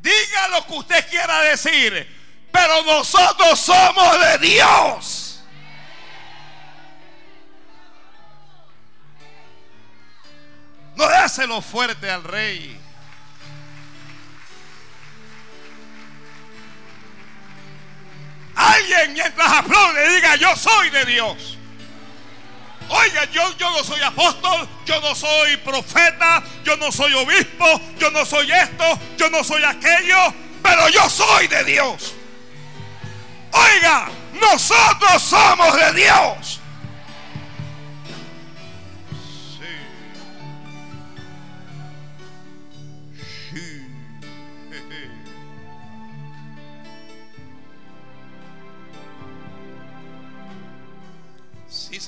[0.00, 2.18] Diga lo que usted quiera decir.
[2.52, 5.42] Pero nosotros somos de Dios.
[10.96, 12.78] No dáselo fuerte al rey.
[18.54, 21.59] Alguien mientras aplaude diga yo soy de Dios.
[22.92, 28.10] Oiga, yo, yo no soy apóstol, yo no soy profeta, yo no soy obispo, yo
[28.10, 28.84] no soy esto,
[29.16, 32.14] yo no soy aquello, pero yo soy de Dios.
[33.52, 34.08] Oiga,
[34.40, 36.59] nosotros somos de Dios.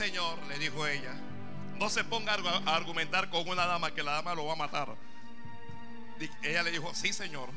[0.03, 1.15] Señor, le dijo ella,
[1.79, 4.97] no se ponga a argumentar con una dama que la dama lo va a matar.
[6.43, 7.49] Ella le dijo, sí, Señor.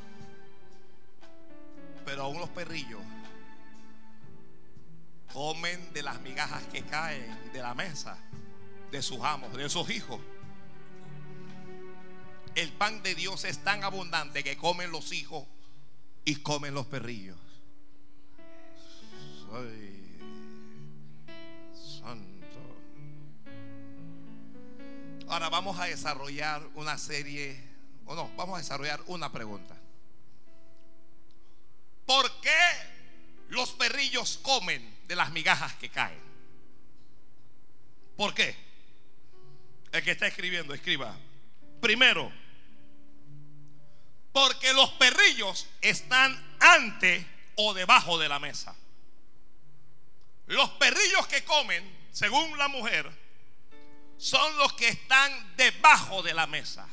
[2.06, 3.02] Pero aún los perrillos
[5.34, 8.16] comen de las migajas que caen de la mesa
[8.92, 10.22] de sus amos, de sus hijos.
[12.54, 15.48] El pan de Dios es tan abundante que comen los hijos
[16.26, 17.40] y comen los perrillos.
[25.28, 27.60] Ahora vamos a desarrollar una serie,
[28.06, 29.76] o no, vamos a desarrollar una pregunta.
[32.06, 32.60] ¿Por qué
[33.50, 36.20] los perrillos comen de las migajas que caen?
[38.16, 38.56] ¿Por qué?
[39.92, 41.18] El que está escribiendo, escriba.
[41.82, 42.32] Primero,
[44.32, 48.76] porque los perrillos están ante o debajo de la mesa.
[50.48, 53.25] Los perrillos que comen, según la mujer,
[54.18, 56.88] son los que están debajo de la mesa.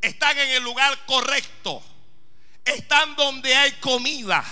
[0.00, 1.82] Están en el lugar correcto.
[2.64, 4.44] Están donde hay comida.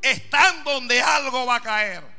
[0.00, 2.18] Están donde algo va a caer.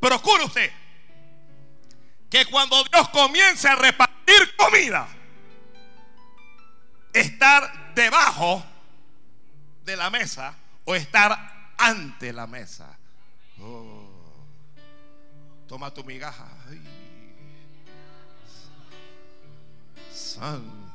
[0.00, 0.70] Procure usted
[2.30, 5.08] que cuando Dios comience a repartir comida,
[7.12, 8.64] estar debajo
[9.84, 12.98] de la mesa o estar ante la mesa.
[13.60, 14.08] Oh,
[15.66, 16.48] toma tu migaja.
[20.12, 20.86] santo.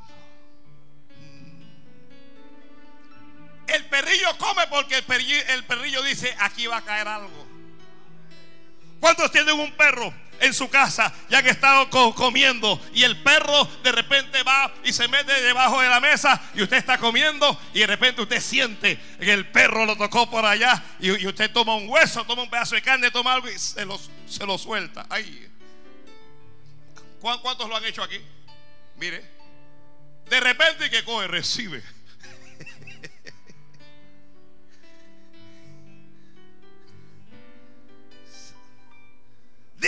[3.67, 7.51] El perrillo come porque el perrillo dice, aquí va a caer algo.
[9.02, 10.14] ¿Cuántos tienen un perro?
[10.41, 15.08] en su casa, ya que estado comiendo, y el perro de repente va y se
[15.08, 19.32] mete debajo de la mesa, y usted está comiendo, y de repente usted siente que
[19.32, 22.82] el perro lo tocó por allá, y, usted toma un hueso, toma un pedazo de
[22.82, 25.06] carne, toma algo y se lo, se lo suelta.
[25.12, 25.47] Ay.
[27.20, 28.20] ¿Cuántos lo han hecho aquí?
[28.95, 29.24] Mire,
[30.28, 31.84] de repente que coge, recibe.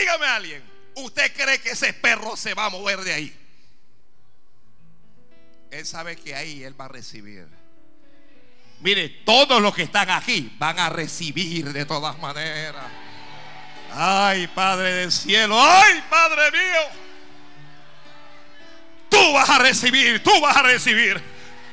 [0.03, 0.61] Dígame a alguien,
[0.95, 3.39] ¿usted cree que ese perro se va a mover de ahí?
[5.71, 7.47] Él sabe que ahí él va a recibir.
[8.81, 12.83] Mire, todos los que están aquí van a recibir de todas maneras.
[13.93, 16.81] Ay, Padre del cielo, ay, Padre mío.
[19.09, 21.21] Tú vas a recibir, tú vas a recibir,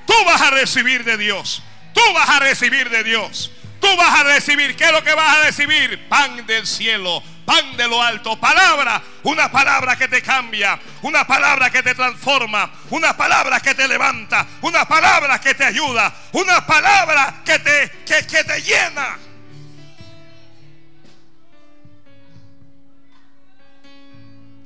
[0.07, 1.62] tú vas a recibir de Dios,
[1.93, 3.51] tú vas a recibir de Dios.
[3.81, 6.07] Tú vas a recibir, ¿qué es lo que vas a recibir?
[6.09, 11.70] Pan del cielo, pan de lo alto, palabra, una palabra que te cambia, una palabra
[11.70, 17.43] que te transforma, una palabra que te levanta, una palabra que te ayuda, una palabra
[17.45, 19.18] que te, que, te llena.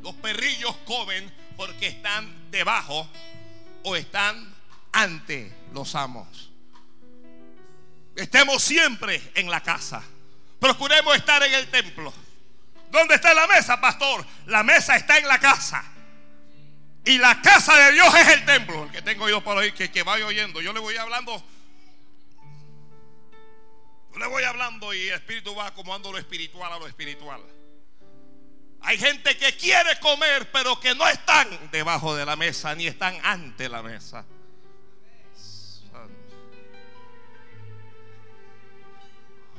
[0.03, 3.09] Los perrillos comen porque están debajo
[3.85, 4.55] o están
[4.93, 6.51] ante los amos.
[8.17, 10.03] Estemos siempre en la casa.
[10.61, 12.13] Procuremos estar en el templo.
[12.95, 14.25] ¿Dónde está la mesa, pastor?
[14.47, 15.83] La mesa está en la casa.
[17.05, 18.85] Y la casa de Dios es el templo.
[18.85, 20.61] El que tengo oído por oír, que, que vaya oyendo.
[20.61, 21.43] Yo le voy hablando.
[24.13, 27.43] Yo le voy hablando y el Espíritu va acomodando lo espiritual a lo espiritual.
[28.83, 33.19] Hay gente que quiere comer, pero que no están debajo de la mesa, ni están
[33.25, 34.25] ante la mesa.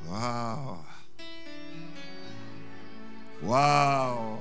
[0.04, 0.85] Wow.
[3.42, 4.38] Wow.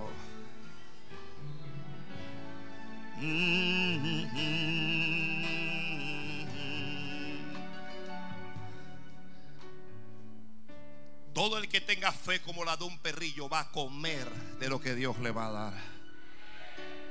[11.33, 14.29] Todo el que tenga fe como la de un perrillo va a comer
[14.59, 15.73] de lo que Dios le va a dar.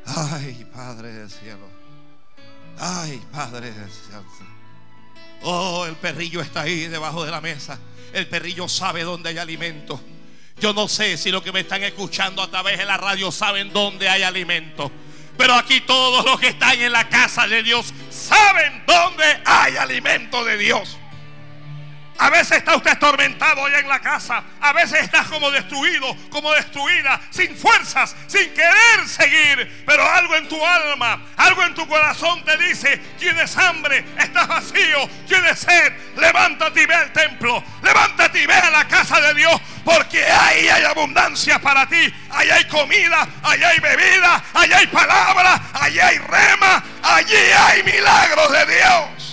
[0.06, 1.68] Ay, Padre del cielo.
[2.78, 4.24] Ay, Padre del cielo.
[5.42, 7.78] Oh, el perrillo está ahí debajo de la mesa.
[8.12, 10.00] El perrillo sabe dónde hay alimento.
[10.60, 13.72] Yo no sé si los que me están escuchando a través de la radio saben
[13.72, 14.90] dónde hay alimento.
[15.36, 20.44] Pero aquí todos los que están en la casa de Dios saben dónde hay alimento
[20.44, 20.96] de Dios.
[22.18, 24.42] A veces está usted atormentado allá en la casa.
[24.60, 29.84] A veces estás como destruido, como destruida, sin fuerzas, sin querer seguir.
[29.84, 35.08] Pero algo en tu alma, algo en tu corazón te dice, tienes hambre, estás vacío,
[35.26, 35.92] tienes sed.
[36.16, 37.62] Levántate y ve al templo.
[37.82, 39.60] Levántate y ve a la casa de Dios.
[39.84, 42.14] Porque ahí hay abundancia para ti.
[42.30, 48.52] Ahí hay comida, ahí hay bebida, ahí hay palabra, ahí hay rema, allí hay milagros
[48.52, 49.23] de Dios.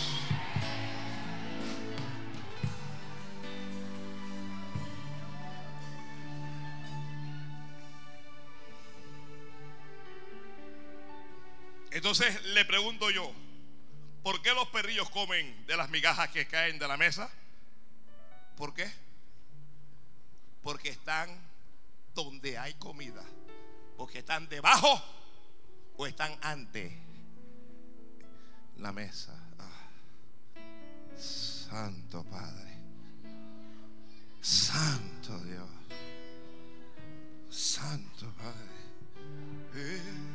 [11.91, 13.31] Entonces le pregunto yo,
[14.23, 17.29] ¿por qué los perrillos comen de las migajas que caen de la mesa?
[18.55, 18.89] ¿Por qué?
[20.63, 21.29] Porque están
[22.15, 23.23] donde hay comida.
[23.97, 25.03] Porque están debajo
[25.97, 26.97] o están ante
[28.77, 29.37] la mesa.
[29.59, 29.89] Ah,
[31.17, 32.77] Santo Padre.
[34.41, 35.69] Santo Dios.
[37.49, 38.71] Santo Padre.
[39.75, 40.30] Eh.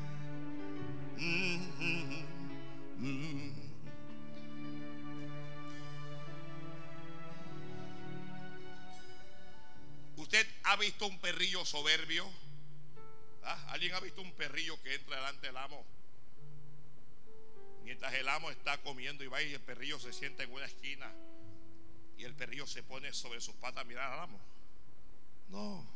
[10.16, 12.26] ¿Usted ha visto un perrillo soberbio?
[13.44, 13.68] ¿Ah?
[13.68, 15.84] ¿Alguien ha visto un perrillo que entra delante del amo?
[17.84, 21.10] Mientras el amo está comiendo y va y el perrillo se sienta en una esquina
[22.18, 24.40] y el perrillo se pone sobre sus patas a mirar al amo.
[25.48, 25.86] No.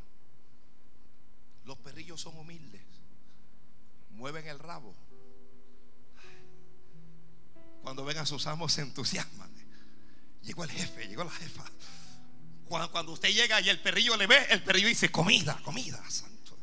[1.65, 2.83] Los perrillos son humildes.
[4.11, 4.95] Mueven el rabo.
[7.83, 9.51] Cuando ven a sus amos se entusiasman.
[10.43, 11.65] Llegó el jefe, llegó la jefa.
[12.69, 16.57] Cuando, usted llega y el perrillo le ve, el perrillo dice, comida, comida, santo.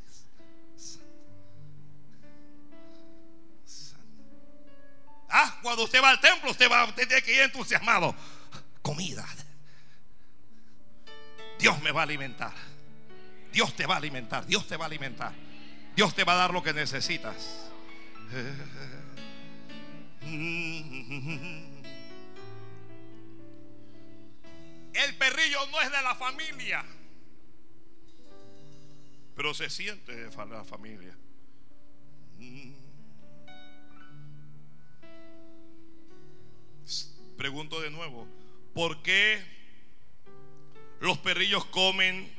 [5.30, 8.15] Ah, cuando usted va al templo, usted va, usted tiene que ir entusiasmado.
[8.82, 9.26] Comida.
[11.59, 12.53] Dios me va a alimentar.
[13.51, 14.45] Dios te va a alimentar.
[14.45, 15.34] Dios te va a alimentar.
[15.93, 17.70] Dios te va a dar lo que necesitas.
[24.94, 26.84] El perrillo no es de la familia,
[29.36, 31.18] pero se siente de la familia.
[37.38, 38.28] Pregunto de nuevo,
[38.74, 39.42] ¿por qué
[41.00, 42.34] los perrillos comen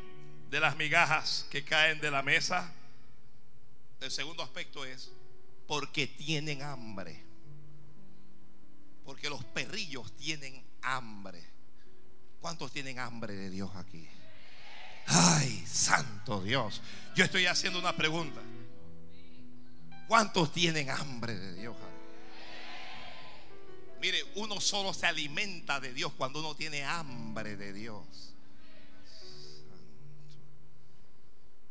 [0.50, 2.74] de las migajas que caen de la mesa?
[4.00, 5.12] El segundo aspecto es
[5.66, 7.27] porque tienen hambre.
[9.08, 11.42] Porque los perrillos tienen hambre.
[12.42, 14.06] ¿Cuántos tienen hambre de Dios aquí?
[15.06, 16.82] Ay, Santo Dios.
[17.16, 18.42] Yo estoy haciendo una pregunta.
[20.08, 21.74] ¿Cuántos tienen hambre de Dios?
[23.98, 28.34] Mire, uno solo se alimenta de Dios cuando uno tiene hambre de Dios.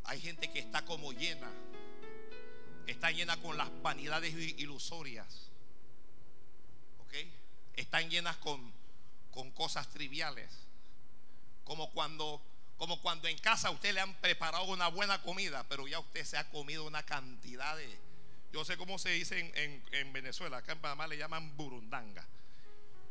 [0.06, 1.52] Hay gente que está como llena.
[2.88, 5.52] Está llena con las vanidades ilusorias.
[7.78, 8.74] Están llenas con,
[9.32, 10.50] con cosas triviales.
[11.64, 12.42] Como cuando,
[12.78, 16.38] como cuando en casa usted le han preparado una buena comida, pero ya usted se
[16.38, 17.98] ha comido una cantidad de,
[18.52, 19.52] yo sé cómo se dice
[19.92, 22.26] en, Venezuela, acá en Panamá le llaman burundanga.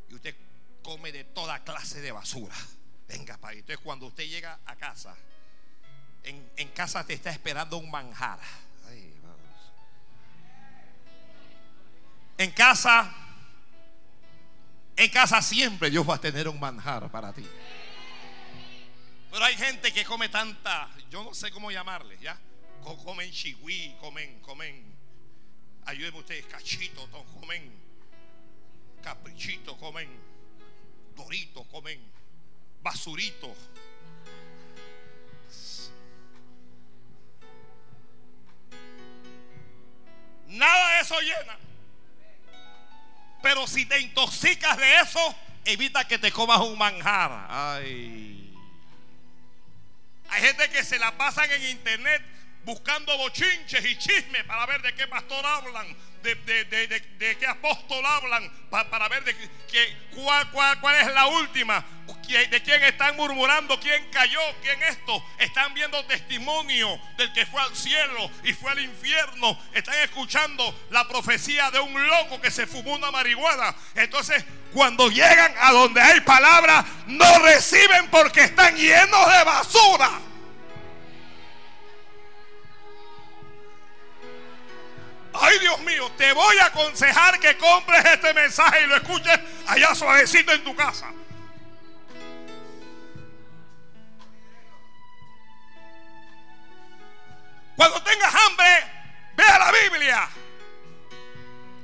[0.09, 0.35] Y usted
[0.83, 2.57] come de toda clase de basura.
[3.09, 5.17] Venga, para Entonces, cuando usted llega a casa,
[6.25, 8.41] en, casa te está esperando un manjar.
[12.39, 13.15] En casa,
[14.97, 17.47] en casa siempre Dios va a tener un manjar para ti.
[19.31, 22.39] Pero hay gente que come tanta, yo no sé cómo llamarle, ¿ya?
[22.83, 24.97] Comen chihui, comen, comen
[25.87, 27.73] Ayúdenme ustedes, cachito, comen.
[29.03, 30.09] Caprichito, comen.
[31.15, 32.01] Dorito, comen.
[32.83, 33.55] Basurito.
[40.49, 41.66] Nada de eso llena.
[43.47, 45.21] Pero si te intoxicas de eso,
[45.65, 47.47] evita que te comas un manjar.
[47.49, 48.53] Ay.
[50.31, 52.23] Hay gente que se la pasan en internet
[52.67, 59.09] buscando bochinches y chismes para ver de qué pastor hablan, de, qué apóstol hablan, para,
[59.09, 59.37] ver de
[59.71, 61.85] qué, cuál, cuál, cuál es la última,
[62.27, 65.25] de quién están murmurando, quién cayó, quién esto.
[65.39, 69.57] Están viendo testimonio del que fue al cielo y fue al infierno.
[69.73, 73.77] Están escuchando la profecía de un loco que se fumó una marihuana.
[73.95, 80.26] Entonces, cuando llegan a donde hay palabra, no reciben porque están llenos de basura.
[85.41, 89.95] Ay Dios mío, te voy a aconsejar que compres este mensaje y lo escuches allá
[89.95, 91.11] suavecito en tu casa.
[97.77, 98.85] Cuando tengas hambre,
[99.37, 100.29] ve a la Biblia.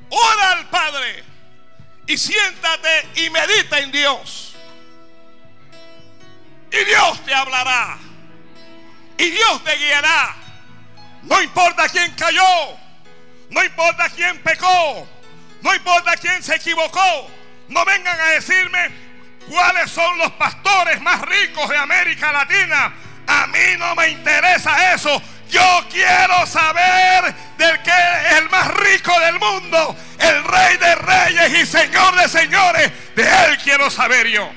[0.09, 1.25] Ora al Padre
[2.07, 4.55] y siéntate y medita en Dios.
[6.71, 7.99] Y Dios te hablará.
[9.19, 10.35] Y Dios te guiará.
[11.23, 12.82] No importa quién cayó.
[13.53, 15.07] No importa quién pecó.
[15.61, 17.31] No importa quién se equivocó.
[17.69, 18.91] No vengan a decirme
[19.49, 22.93] cuáles son los pastores más ricos de América Latina.
[23.27, 25.23] A mí no me interesa eso.
[25.49, 31.63] Yo quiero saber del que es el más rico del mundo, el rey de reyes
[31.63, 32.91] y señor de señores.
[33.15, 34.51] De él quiero saber yo.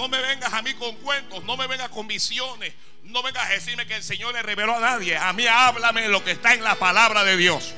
[0.00, 2.72] No me vengas a mí con cuentos, no me vengas con visiones,
[3.04, 5.14] no vengas a decirme que el Señor le reveló a nadie.
[5.14, 7.74] A mí háblame lo que está en la palabra de Dios.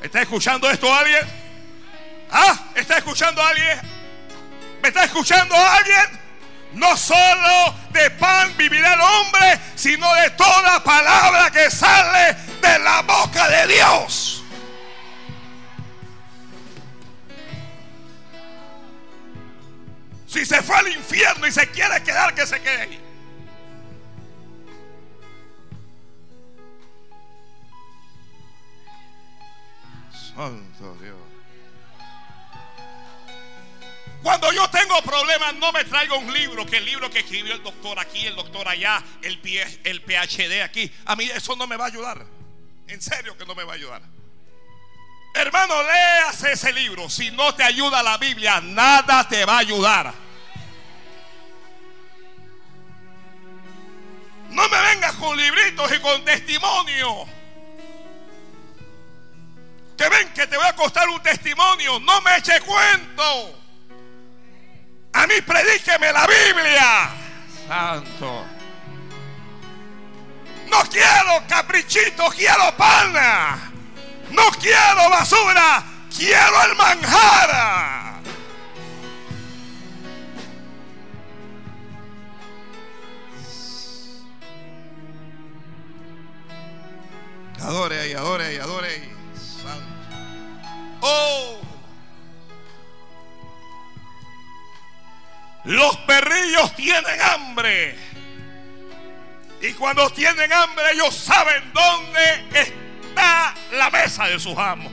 [0.00, 1.20] ¿Está escuchando esto alguien?
[2.30, 2.70] ¿Ah?
[2.76, 3.80] ¿Está escuchando alguien?
[4.82, 6.20] ¿Me está escuchando alguien?
[6.74, 13.02] No solo de pan vivirá el hombre, sino de toda palabra que sale de la
[13.02, 14.41] boca de Dios.
[20.32, 23.00] Si se fue al infierno y se quiere quedar, que se quede ahí.
[30.34, 31.18] Santo Dios.
[34.22, 37.62] Cuando yo tengo problemas, no me traigo un libro, que el libro que escribió el
[37.62, 39.38] doctor aquí, el doctor allá, el,
[39.84, 40.90] el PhD aquí.
[41.04, 42.24] A mí eso no me va a ayudar.
[42.86, 44.00] En serio que no me va a ayudar.
[45.34, 47.08] Hermano, léase ese libro.
[47.08, 50.12] Si no te ayuda la Biblia, nada te va a ayudar.
[54.50, 57.26] No me vengas con libritos y con testimonio.
[59.96, 61.98] Que ven que te voy a costar un testimonio.
[62.00, 63.58] No me eche cuento.
[65.14, 67.10] A mí predíqueme la Biblia.
[67.66, 68.44] Santo.
[70.68, 73.71] No quiero caprichito, quiero pana.
[74.32, 75.84] No quiero basura,
[76.16, 78.22] quiero el manjar.
[87.60, 89.08] Adore y adore y adore.
[91.02, 91.60] Oh.
[95.64, 97.96] Los perrillos tienen hambre.
[99.60, 102.81] Y cuando tienen hambre ellos saben dónde
[103.12, 104.92] está la mesa de sus amos.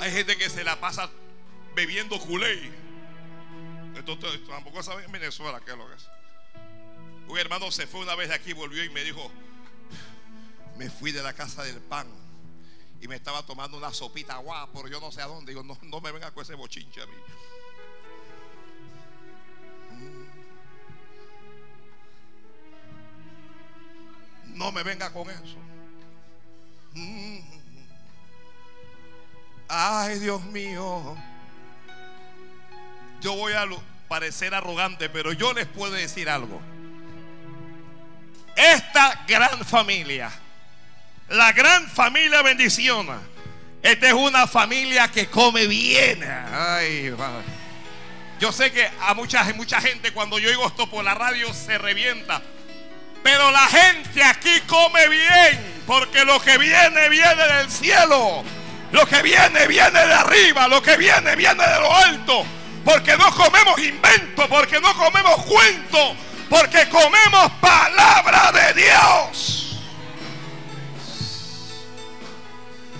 [0.00, 1.10] Hay gente que se la pasa
[1.74, 2.70] bebiendo culé.
[3.96, 6.08] Esto, esto, tampoco saben en Venezuela qué es lo que es.
[7.26, 9.30] Un hermano se fue una vez de aquí, volvió y me dijo,
[10.76, 12.06] me fui de la casa del pan
[13.00, 15.52] y me estaba tomando una sopita guau, pero yo no sé a dónde.
[15.52, 17.12] Digo, no, no me venga con ese bochinche a mí.
[24.58, 25.56] No me venga con eso.
[29.68, 31.16] Ay, Dios mío.
[33.20, 33.66] Yo voy a
[34.08, 36.60] parecer arrogante, pero yo les puedo decir algo.
[38.56, 40.28] Esta gran familia,
[41.28, 43.20] la gran familia bendiciona.
[43.80, 46.20] Esta es una familia que come bien.
[46.24, 47.14] Ay,
[48.40, 51.78] yo sé que a mucha, mucha gente cuando yo oigo esto por la radio se
[51.78, 52.42] revienta.
[53.22, 58.44] Pero la gente aquí come bien, porque lo que viene viene del cielo.
[58.90, 62.44] Lo que viene viene de arriba, lo que viene viene de lo alto.
[62.84, 66.16] Porque no comemos invento, porque no comemos cuento,
[66.48, 69.80] porque comemos palabra de Dios.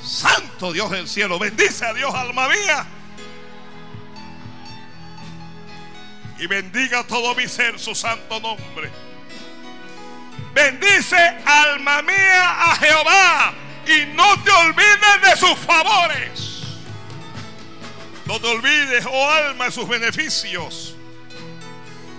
[0.05, 2.87] Santo Dios del cielo, bendice a Dios, alma mía.
[6.39, 8.91] Y bendiga todo mi ser su santo nombre.
[10.59, 13.53] Bendice alma mía a Jehová
[13.87, 16.63] y no te olvides de sus favores.
[18.25, 20.97] No te olvides, oh alma, de sus beneficios.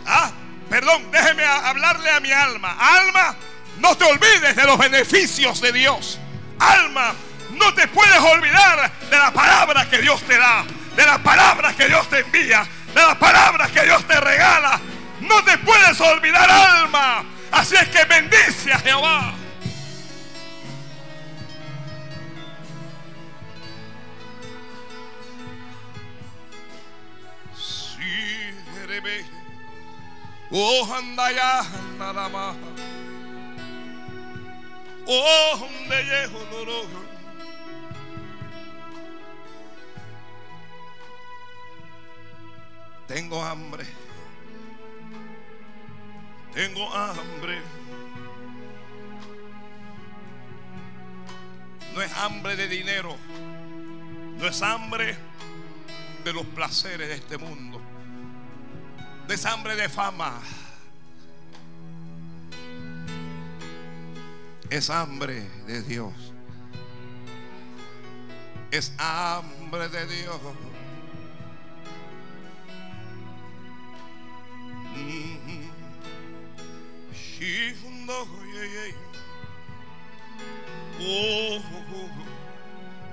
[0.07, 0.31] Ah,
[0.69, 2.77] perdón, déjeme hablarle a mi alma.
[2.79, 3.35] Alma,
[3.79, 6.17] no te olvides de los beneficios de Dios.
[6.59, 7.13] Alma,
[7.51, 10.63] no te puedes olvidar de la palabra que Dios te da,
[10.95, 12.65] de las palabras que Dios te envía,
[12.95, 14.79] de las palabras que Dios te regala.
[15.19, 19.35] No te puedes olvidar, alma, Así es que bendice a Jehová.
[30.51, 31.63] Oh, anda ya,
[31.99, 32.55] nada más.
[35.05, 36.99] Oh, donde llego, no,
[43.07, 43.85] Tengo hambre.
[46.59, 47.61] Tengo hambre.
[51.95, 53.15] No es hambre de dinero.
[54.37, 55.15] No es hambre
[56.25, 57.79] de los placeres de este mundo.
[59.25, 60.37] No es hambre de fama.
[64.69, 66.33] Es hambre de Dios.
[68.69, 70.41] Es hambre de Dios.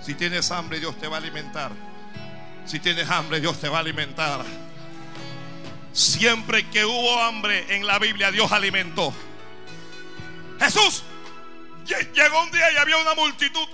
[0.00, 1.70] Si tienes hambre, Dios te va a alimentar.
[2.64, 4.44] Si tienes hambre, Dios te va a alimentar.
[5.92, 9.14] Siempre que hubo hambre en la Biblia, Dios alimentó.
[10.58, 11.04] Jesús
[11.86, 13.68] llegó un día y había una multitud.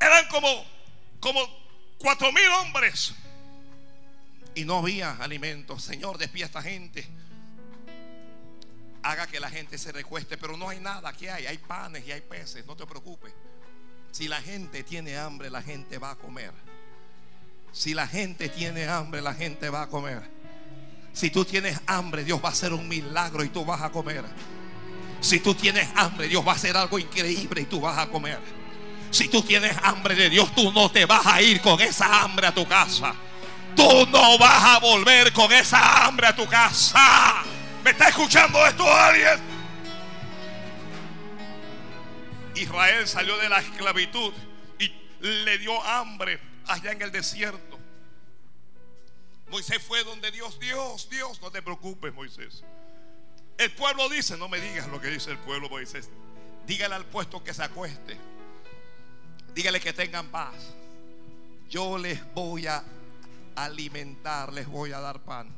[0.00, 0.64] Eran como,
[1.20, 1.40] como
[1.98, 3.14] cuatro mil hombres.
[4.56, 5.78] Y no había alimento.
[5.78, 7.08] Señor, despierta gente
[9.02, 11.46] haga que la gente se recueste, pero no hay nada, ¿qué hay?
[11.46, 13.32] Hay panes y hay peces, no te preocupes.
[14.10, 16.52] Si la gente tiene hambre, la gente va a comer.
[17.72, 20.22] Si la gente tiene hambre, la gente va a comer.
[21.12, 24.24] Si tú tienes hambre, Dios va a hacer un milagro y tú vas a comer.
[25.20, 28.38] Si tú tienes hambre, Dios va a hacer algo increíble y tú vas a comer.
[29.10, 32.46] Si tú tienes hambre de Dios, tú no te vas a ir con esa hambre
[32.46, 33.14] a tu casa.
[33.74, 37.44] Tú no vas a volver con esa hambre a tu casa.
[37.88, 39.40] ¿Me está escuchando esto alguien?
[42.54, 44.34] Israel salió de la esclavitud
[44.78, 47.78] y le dio hambre allá en el desierto.
[49.50, 52.62] Moisés fue donde Dios, Dios, Dios, no te preocupes, Moisés.
[53.56, 56.10] El pueblo dice, no me digas lo que dice el pueblo, Moisés.
[56.66, 58.18] Dígale al puesto que se acueste.
[59.54, 60.74] Dígale que tengan paz.
[61.70, 62.84] Yo les voy a
[63.56, 65.57] alimentar, les voy a dar pan.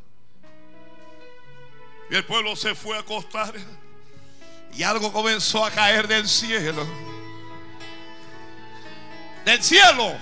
[2.11, 3.55] Y el pueblo se fue a acostar.
[4.75, 6.85] Y algo comenzó a caer del cielo.
[9.45, 10.17] Del cielo.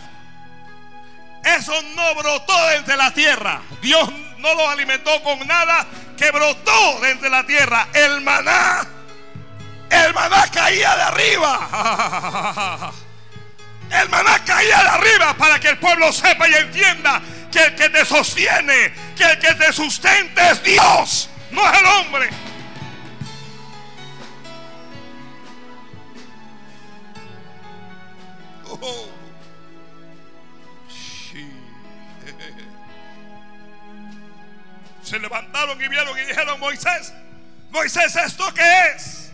[1.45, 2.55] Eso no brotó
[2.87, 3.63] de la tierra.
[3.81, 5.87] Dios no lo alimentó con nada
[6.17, 7.89] que brotó de la tierra.
[7.95, 8.87] El maná.
[9.89, 12.93] El maná caía de arriba.
[13.91, 17.89] El maná caía de arriba para que el pueblo sepa y entienda que el que
[17.89, 22.31] te sostiene, que el que te sustenta es Dios no es el hombre.
[28.71, 29.09] Oh.
[30.89, 31.51] Sí.
[35.03, 37.13] Se levantaron y vieron y dijeron, Moisés,
[37.71, 39.33] Moisés, ¿esto qué es?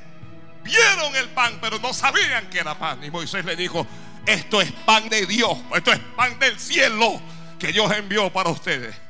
[0.62, 3.02] Vieron el pan, pero no sabían que era pan.
[3.04, 3.86] Y Moisés le dijo,
[4.24, 7.20] esto es pan de Dios, esto es pan del cielo
[7.58, 9.03] que Dios envió para ustedes.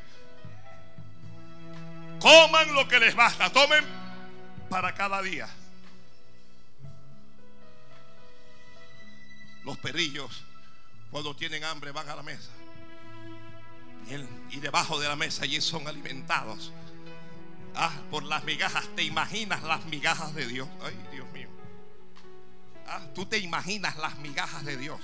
[2.24, 3.84] Coman lo que les basta, tomen
[4.70, 5.46] para cada día.
[9.62, 10.42] Los perrillos,
[11.10, 12.48] cuando tienen hambre, van a la mesa.
[14.50, 16.72] Y, debajo de la mesa allí son alimentados.
[17.74, 18.88] Ah, por las migajas.
[18.96, 20.66] ¿Te imaginas las migajas de Dios?
[20.82, 21.50] Ay, Dios mío.
[22.86, 25.00] Ah, tú te imaginas las migajas de Dios.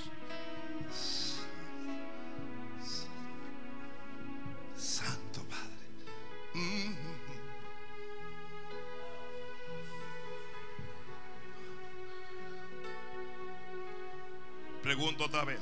[14.83, 15.61] Pregunto otra vez.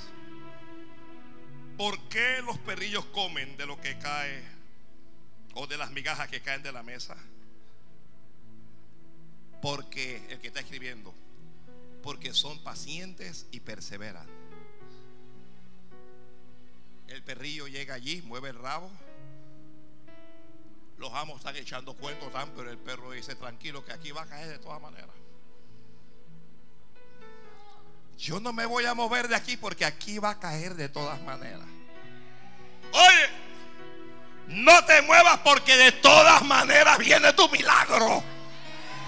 [1.77, 4.43] ¿Por qué los perrillos comen de lo que cae
[5.55, 7.17] o de las migajas que caen de la mesa?
[9.61, 11.13] Porque el que está escribiendo,
[12.03, 14.27] porque son pacientes y perseveran.
[17.09, 18.91] El perrillo llega allí, mueve el rabo.
[20.99, 24.49] Los amos están echando cuentos, pero el perro dice tranquilo que aquí va a caer
[24.49, 25.18] de todas maneras.
[28.19, 31.21] Yo no me voy a mover de aquí porque aquí va a caer de todas
[31.23, 31.67] maneras.
[32.93, 33.31] Oye,
[34.49, 38.25] no te muevas porque de todas maneras viene tu milagro.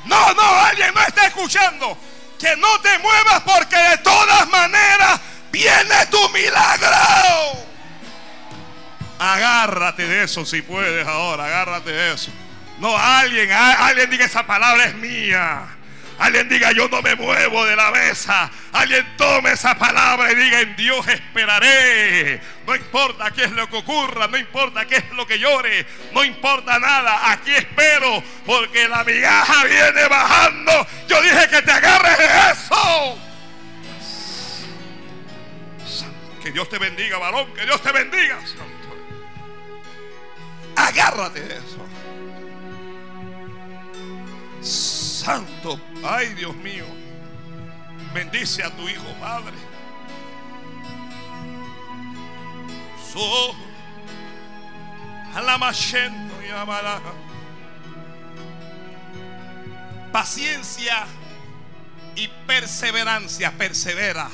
[0.04, 1.98] No, no, alguien no está escuchando.
[2.38, 7.70] Que no te muevas porque de todas maneras viene tu milagro.
[9.18, 12.30] Agárrate de eso si puedes ahora, agárrate de eso.
[12.78, 15.79] No, alguien, alguien diga esa palabra es mía.
[16.20, 18.50] Alguien diga, yo no me muevo de la mesa.
[18.72, 22.38] Alguien tome esa palabra y diga, en Dios esperaré.
[22.66, 26.22] No importa qué es lo que ocurra, no importa qué es lo que llore, no
[26.22, 27.32] importa nada.
[27.32, 30.86] Aquí espero porque la migaja viene bajando.
[31.08, 33.18] Yo dije que te agarres de eso.
[36.42, 37.54] Que Dios te bendiga, varón.
[37.54, 38.38] Que Dios te bendiga.
[40.76, 41.86] Agárrate de eso.
[45.30, 46.84] Santo, ay Dios mío,
[48.12, 49.54] bendice a tu hijo, Padre.
[53.12, 53.54] So,
[60.10, 61.06] Paciencia
[62.16, 64.28] y perseverancia, persevera,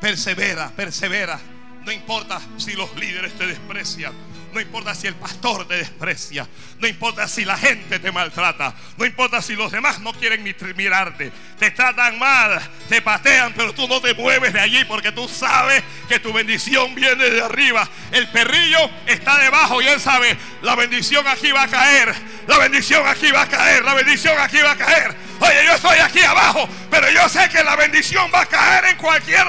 [0.00, 1.40] persevera, persevera.
[1.84, 4.12] No importa si los líderes te desprecian.
[4.52, 6.46] No importa si el pastor te desprecia.
[6.78, 8.74] No importa si la gente te maltrata.
[8.96, 10.42] No importa si los demás no quieren
[10.74, 11.30] mirarte.
[11.58, 15.82] Te tratan mal, te patean, pero tú no te mueves de allí porque tú sabes
[16.08, 17.88] que tu bendición viene de arriba.
[18.10, 22.14] El perrillo está debajo y él sabe, la bendición aquí va a caer.
[22.46, 23.84] La bendición aquí va a caer.
[23.84, 25.14] La bendición aquí va a caer.
[25.40, 28.96] Oye, yo estoy aquí abajo, pero yo sé que la bendición va a caer en
[28.96, 29.46] cualquier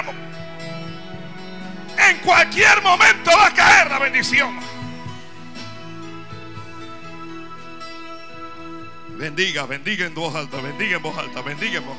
[2.00, 4.79] en cualquier momento va a caer la bendición.
[9.20, 11.98] Bendiga, bendiga en voz alta, bendiga en voz alta, bendiga en voz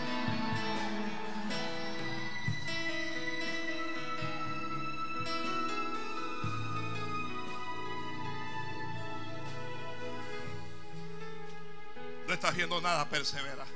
[12.27, 13.66] No estás viendo nada, persevera.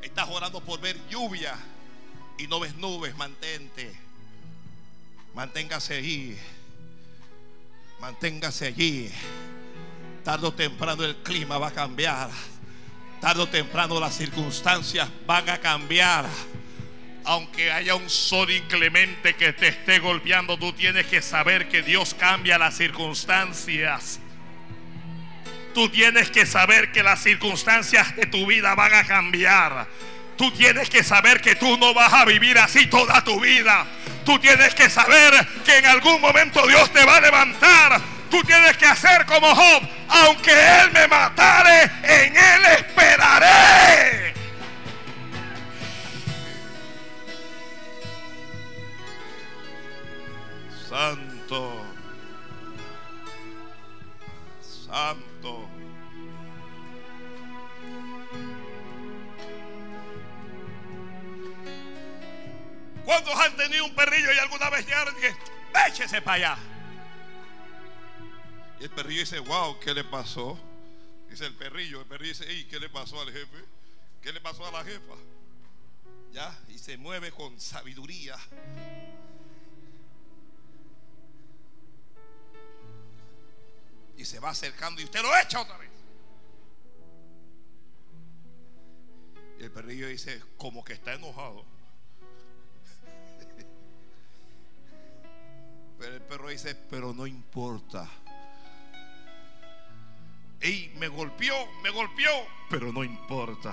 [0.00, 1.54] Estás orando por ver lluvia
[2.38, 3.92] y no ves nubes, mantente.
[5.34, 6.38] Manténgase ahí.
[8.02, 9.08] Manténgase allí.
[10.24, 12.30] Tardo o temprano el clima va a cambiar.
[13.20, 16.26] Tardo o temprano las circunstancias van a cambiar.
[17.22, 22.12] Aunque haya un sol inclemente que te esté golpeando, tú tienes que saber que Dios
[22.14, 24.18] cambia las circunstancias.
[25.72, 29.86] Tú tienes que saber que las circunstancias de tu vida van a cambiar.
[30.36, 33.86] Tú tienes que saber que tú no vas a vivir así toda tu vida.
[34.24, 38.00] Tú tienes que saber que en algún momento Dios te va a levantar.
[38.30, 39.82] Tú tienes que hacer como Job.
[40.08, 44.34] Aunque Él me matare, en Él esperaré.
[50.88, 51.86] Santo.
[54.86, 55.31] Santo.
[63.04, 65.36] ¿Cuántos han tenido un perrillo y alguna vez llegaron y dije,
[65.88, 66.58] échese para allá?
[68.80, 70.58] Y el perrillo dice, wow, ¿qué le pasó?
[71.28, 73.64] Dice el perrillo, el perrillo dice, Ey, ¿qué le pasó al jefe?
[74.20, 75.14] ¿Qué le pasó a la jefa?
[76.30, 76.58] ¿Ya?
[76.68, 78.36] Y se mueve con sabiduría.
[84.16, 85.90] Y se va acercando y usted lo echa otra vez.
[89.58, 91.71] Y el perrillo dice, como que está enojado.
[96.02, 98.08] Pero el perro dice, pero no importa.
[100.60, 102.28] Y me golpeó, me golpeó,
[102.68, 103.72] pero no importa.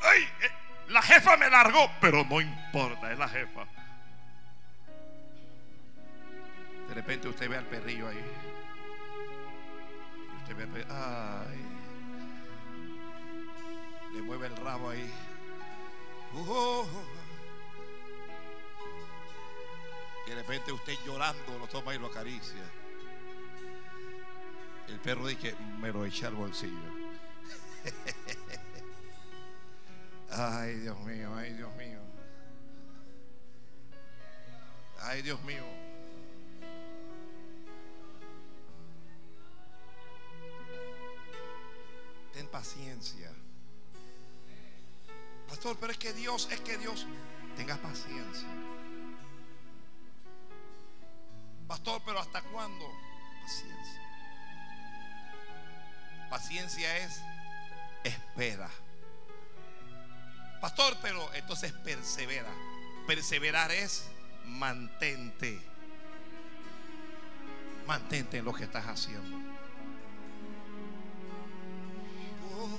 [0.00, 0.22] ¡Ay!
[0.22, 0.50] Eh,
[0.88, 3.66] la jefa me largó, pero no importa, es la jefa.
[6.88, 8.24] De repente usted ve al perrillo ahí.
[10.38, 10.94] usted ve al perrillo.
[10.94, 11.62] Ay.
[14.14, 15.12] Le mueve el rabo ahí.
[16.32, 17.23] Uh, y
[20.34, 22.64] de repente usted llorando lo toma y lo acaricia.
[24.88, 26.74] El perro dice me lo echa al bolsillo.
[30.30, 32.00] ay, Dios mío, ay, Dios mío.
[35.02, 35.62] Ay, Dios mío.
[42.32, 43.30] Ten paciencia.
[45.48, 47.06] Pastor, pero es que Dios, es que Dios,
[47.56, 48.73] tenga paciencia.
[51.74, 52.88] Pastor, pero ¿hasta cuándo?
[53.42, 54.00] Paciencia.
[56.30, 57.20] Paciencia es
[58.04, 58.70] espera.
[60.60, 62.52] Pastor, pero entonces persevera.
[63.08, 64.08] Perseverar es
[64.44, 65.60] mantente.
[67.88, 69.36] Mantente en lo que estás haciendo.
[72.56, 72.78] Oh.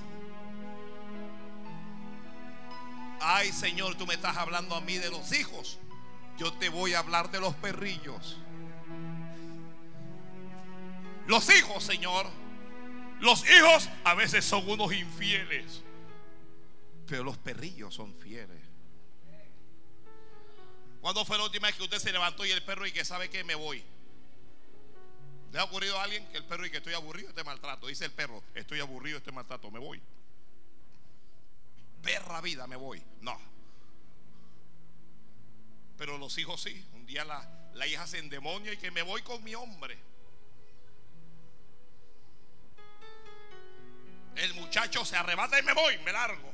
[3.20, 5.80] Ay, Señor, tú me estás hablando a mí de los hijos.
[6.38, 8.38] Yo te voy a hablar de los perrillos.
[11.28, 12.28] Los hijos, Señor.
[13.20, 15.82] Los hijos a veces son unos infieles.
[17.08, 18.62] Pero los perrillos son fieles.
[21.02, 23.30] ¿Cuándo fue la última vez que usted se levantó y el perro y que sabe
[23.30, 23.84] que me voy?
[25.52, 27.88] ¿Le ha ocurrido a alguien que el perro y que estoy aburrido, este maltrato?
[27.88, 30.02] Dice el perro, estoy aburrido, este maltrato, me voy.
[32.02, 33.02] Perra vida, me voy.
[33.22, 33.40] No.
[35.98, 36.86] Pero los hijos sí.
[36.94, 39.98] Un día la, la hija se endemonia y que me voy con mi hombre.
[44.36, 46.52] El muchacho se arrebata y me voy, me largo.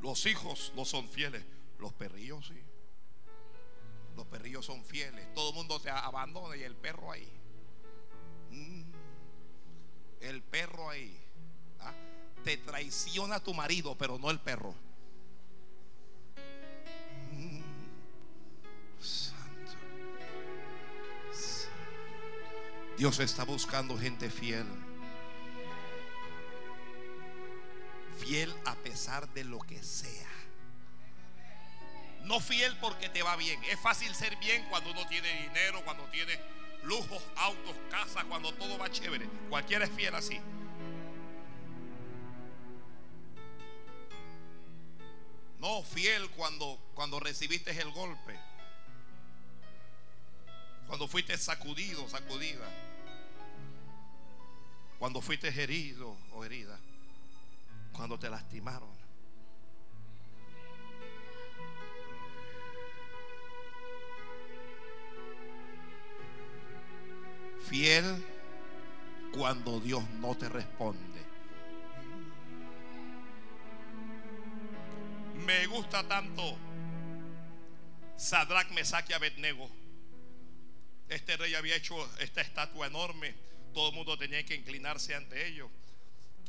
[0.00, 1.44] Los hijos no son fieles,
[1.78, 2.62] los perrillos sí.
[4.16, 5.32] Los perrillos son fieles.
[5.32, 7.28] Todo el mundo te abandona y el perro ahí.
[8.50, 8.82] Mm.
[10.20, 11.16] El perro ahí.
[11.78, 11.92] ¿ah?
[12.42, 14.74] Te traiciona tu marido, pero no el perro.
[17.30, 17.60] Mm.
[19.00, 19.72] Santo.
[22.96, 24.66] Dios está buscando gente fiel.
[28.18, 30.28] Fiel a pesar de lo que sea.
[32.24, 33.62] No fiel porque te va bien.
[33.64, 36.38] Es fácil ser bien cuando uno tiene dinero, cuando tiene
[36.82, 39.26] lujos, autos, casas, cuando todo va chévere.
[39.48, 40.38] Cualquiera es fiel así.
[45.58, 48.38] No fiel cuando, cuando recibiste el golpe.
[50.86, 52.68] Cuando fuiste sacudido, sacudida.
[54.98, 56.78] Cuando fuiste herido o herida
[57.98, 58.88] cuando te lastimaron.
[67.68, 68.24] Fiel
[69.32, 71.26] cuando Dios no te responde.
[75.44, 76.56] Me gusta tanto
[78.16, 79.68] Sadrach, Mesach y Abednego.
[81.08, 83.34] Este rey había hecho esta estatua enorme.
[83.74, 85.68] Todo el mundo tenía que inclinarse ante ellos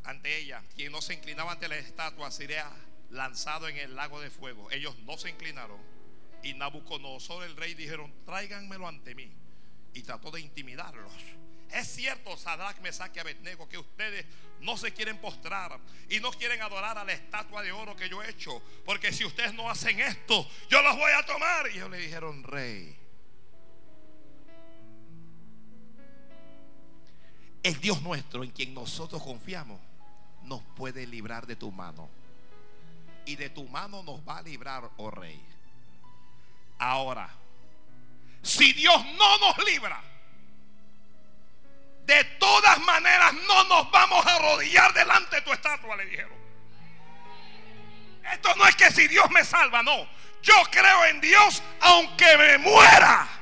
[0.04, 0.64] ante ella.
[0.76, 2.70] Quien no se inclinaba ante la estatua sería
[3.10, 4.70] lanzado en el lago de fuego.
[4.72, 5.80] Ellos no se inclinaron.
[6.44, 9.32] Y Nabucodonosor, el rey, dijeron: tráiganmelo ante mí.
[9.94, 11.12] Y trató de intimidarlos.
[11.72, 14.26] Es cierto, Sadrach, Mesach y Abednego, que ustedes
[14.60, 15.80] no se quieren postrar
[16.10, 18.62] y no quieren adorar a la estatua de oro que yo he hecho.
[18.86, 21.68] Porque si ustedes no hacen esto, yo los voy a tomar.
[21.70, 22.98] Y ellos le dijeron, rey,
[27.62, 29.80] el Dios nuestro en quien nosotros confiamos
[30.50, 32.10] nos puede librar de tu mano.
[33.26, 35.40] Y de tu mano nos va a librar, oh rey.
[36.80, 37.30] Ahora,
[38.42, 40.02] si Dios no nos libra,
[42.06, 46.40] de todas maneras no nos vamos a arrodillar delante de tu estatua, le dijeron.
[48.34, 50.08] Esto no es que si Dios me salva, no.
[50.42, 53.39] Yo creo en Dios aunque me muera.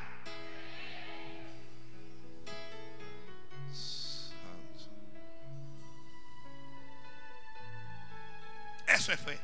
[8.88, 9.38] Eso es fe.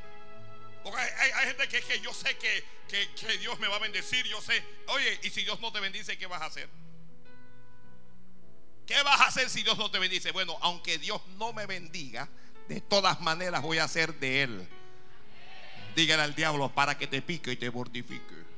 [0.84, 4.26] Porque hay, gente que es que yo sé que, que, Dios me va a bendecir.
[4.26, 6.70] Yo sé, oye, y si Dios no te bendice, ¿qué vas a hacer?
[8.86, 10.32] ¿Qué vas a hacer si Dios no te bendice?
[10.32, 12.28] Bueno, aunque Dios no me bendiga,
[12.68, 14.68] de todas maneras voy a hacer de Él.
[15.96, 18.53] Dígale al diablo para que te pique y te mortifique.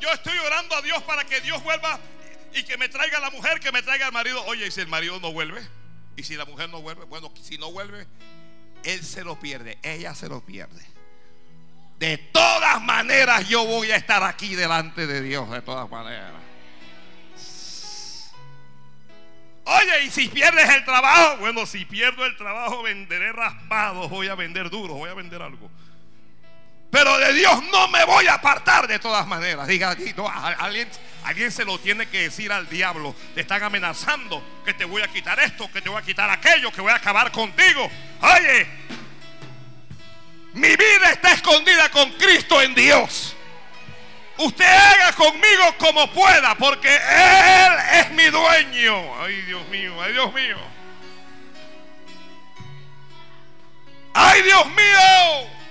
[0.00, 1.98] Yo estoy orando a Dios para que Dios vuelva
[2.52, 4.44] y que me traiga la mujer, que me traiga el marido.
[4.46, 5.66] Oye, y si el marido no vuelve,
[6.16, 8.06] y si la mujer no vuelve, bueno, si no vuelve,
[8.84, 10.84] él se lo pierde, ella se lo pierde.
[11.98, 16.32] De todas maneras yo voy a estar aquí delante de Dios, de todas maneras.
[19.66, 24.34] Oye, y si pierdes el trabajo, bueno, si pierdo el trabajo venderé raspados, voy a
[24.34, 25.70] vender duro, voy a vender algo.
[26.94, 29.66] Pero de Dios no me voy a apartar de todas maneras.
[29.66, 29.96] Diga,
[30.60, 30.88] alguien,
[31.24, 33.16] alguien se lo tiene que decir al diablo.
[33.34, 36.70] Te están amenazando que te voy a quitar esto, que te voy a quitar aquello,
[36.70, 37.90] que voy a acabar contigo.
[38.20, 38.68] Oye,
[40.52, 43.34] mi vida está escondida con Cristo en Dios.
[44.38, 49.20] Usted haga conmigo como pueda, porque Él es mi dueño.
[49.20, 50.58] Ay, Dios mío, ay, Dios mío.
[54.14, 55.63] Ay, Dios mío.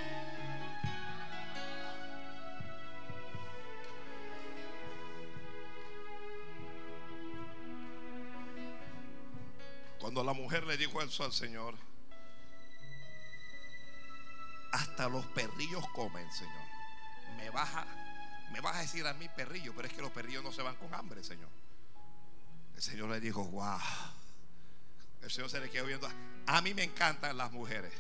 [10.14, 11.74] Cuando la mujer le dijo eso al Señor,
[14.72, 16.62] hasta los perrillos comen, Señor.
[17.36, 17.84] Me baja,
[18.52, 20.76] me vas a decir a mí perrillo, pero es que los perrillos no se van
[20.76, 21.50] con hambre, Señor.
[22.76, 23.80] El Señor le dijo, wow.
[25.24, 26.08] El Señor se le quedó viendo.
[26.46, 27.94] A mí me encantan las mujeres.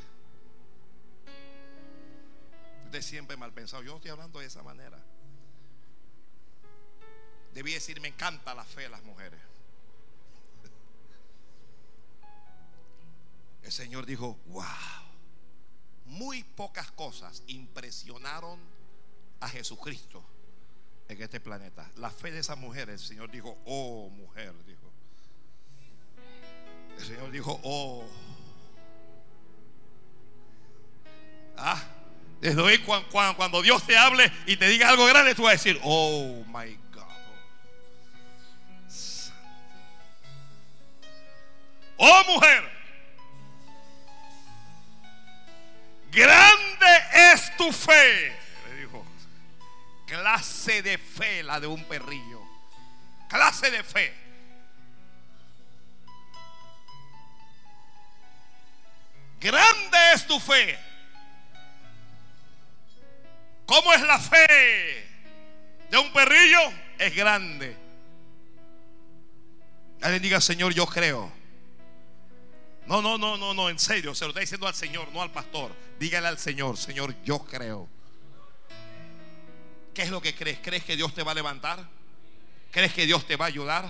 [2.86, 3.82] Usted siempre mal pensado.
[3.82, 5.00] Yo no estoy hablando de esa manera.
[7.56, 9.40] Debí decir, me encanta la fe de las mujeres.
[13.64, 14.64] El Señor dijo, wow,
[16.06, 18.60] muy pocas cosas impresionaron
[19.40, 20.24] a Jesucristo
[21.08, 21.90] en este planeta.
[21.98, 24.92] La fe de esa mujer, el Señor dijo, oh mujer, dijo.
[26.98, 28.06] El Señor dijo, oh.
[31.58, 31.82] Ah,
[32.42, 35.54] desde hoy cuando, cuando, Dios te hable y te diga algo grande, tú vas a
[35.54, 37.04] decir, oh my God.
[41.98, 42.83] Oh mujer.
[46.14, 47.04] Grande
[47.34, 48.38] es tu fe.
[48.70, 49.06] Le dijo.
[50.06, 52.42] Clase de fe la de un perrillo.
[53.28, 54.14] Clase de fe.
[59.40, 60.80] Grande es tu fe.
[63.66, 65.08] ¿Cómo es la fe
[65.90, 66.60] de un perrillo?
[67.00, 67.76] Es grande.
[70.02, 71.43] Alguien diga, Señor, yo creo.
[72.86, 75.32] No, no, no, no, no, en serio, se lo está diciendo al Señor, no al
[75.32, 75.72] pastor.
[76.00, 77.88] Dígale al Señor, Señor, yo creo.
[79.94, 80.60] ¿Qué es lo que crees?
[80.62, 81.80] ¿Crees que Dios te va a levantar?
[82.72, 83.88] ¿Crees que Dios te va a ayudar?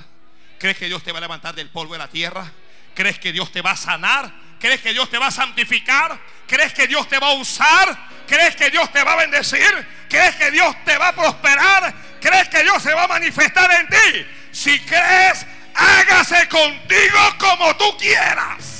[0.59, 2.51] ¿Crees que Dios te va a levantar del polvo de la tierra?
[2.93, 4.31] ¿Crees que Dios te va a sanar?
[4.59, 6.19] ¿Crees que Dios te va a santificar?
[6.47, 7.97] ¿Crees que Dios te va a usar?
[8.27, 9.87] ¿Crees que Dios te va a bendecir?
[10.07, 11.93] ¿Crees que Dios te va a prosperar?
[12.21, 14.25] ¿Crees que Dios se va a manifestar en ti?
[14.51, 18.72] Si crees, hágase contigo como tú quieras.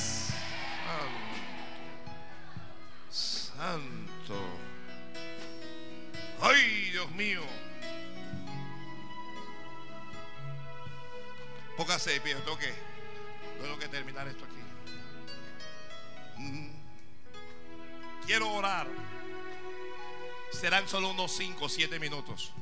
[6.46, 7.40] Ay, Dios mío.
[11.74, 12.70] Póngase de pie, tengo que,
[13.62, 16.42] tengo que terminar esto aquí.
[16.42, 16.68] Mm.
[18.26, 18.86] Quiero orar.
[20.52, 22.52] Serán solo unos 5 o 7 minutos.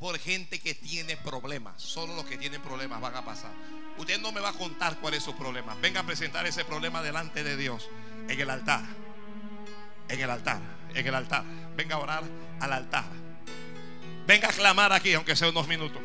[0.00, 1.80] Por gente que tiene problemas.
[1.80, 3.52] Solo los que tienen problemas van a pasar.
[3.98, 5.76] Usted no me va a contar cuál es su problema.
[5.76, 7.88] Venga a presentar ese problema delante de Dios
[8.28, 8.82] en el altar.
[10.08, 10.60] En el altar.
[10.94, 11.44] En el altar.
[11.76, 12.22] Venga a orar
[12.60, 13.04] al altar.
[14.26, 16.02] Venga a clamar aquí, aunque sea unos minutos.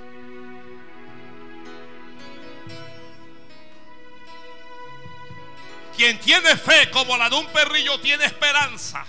[5.95, 9.05] Quien tiene fe como la de un perrillo tiene esperanza.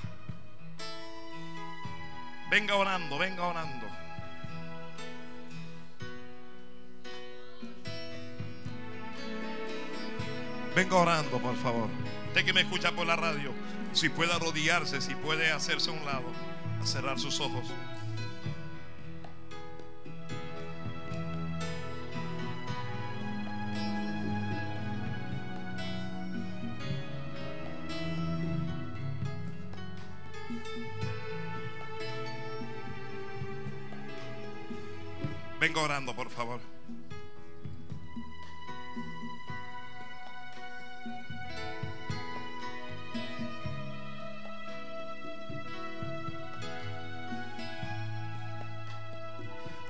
[2.50, 3.86] Venga orando, venga orando.
[10.74, 11.88] Venga orando, por favor.
[12.28, 13.52] Usted que me escucha por la radio,
[13.92, 16.24] si puede arrodillarse, si puede hacerse a un lado
[16.84, 17.66] cerrar sus ojos.
[35.60, 36.81] Venga orando, por favor.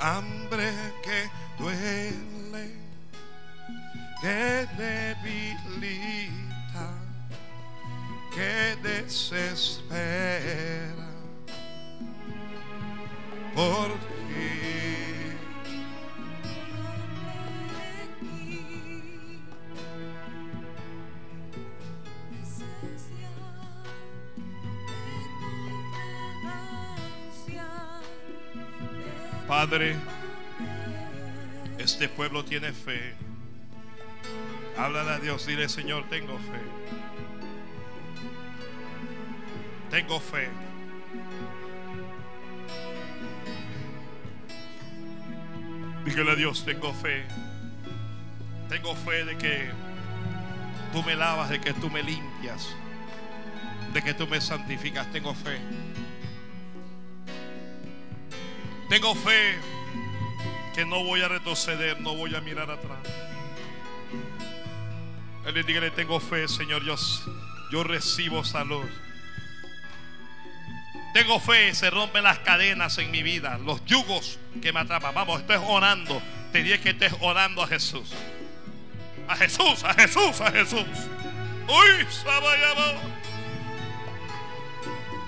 [0.02, 1.30] Hambre que
[32.52, 33.14] este pueblo tiene fe.
[34.76, 36.60] Háblale a Dios, dile Señor, tengo fe.
[39.90, 40.48] Tengo fe.
[46.04, 47.24] Dígale a Dios, tengo fe.
[48.68, 49.70] Tengo fe de que
[50.92, 52.74] tú me lavas, de que tú me limpias,
[53.92, 55.10] de que tú me santificas.
[55.12, 55.58] Tengo fe.
[58.88, 59.81] Tengo fe
[60.74, 62.98] que no voy a retroceder, no voy a mirar atrás.
[65.46, 66.94] Él le diga, tengo fe, Señor, yo,
[67.70, 68.84] yo recibo salud.
[71.12, 75.14] Tengo fe, se rompen las cadenas en mi vida, los yugos que me atrapan.
[75.14, 76.22] Vamos, estoy orando.
[76.52, 78.10] Te dije que estés orando a Jesús.
[79.28, 80.86] A Jesús, a Jesús, a Jesús.
[81.68, 82.06] Uy.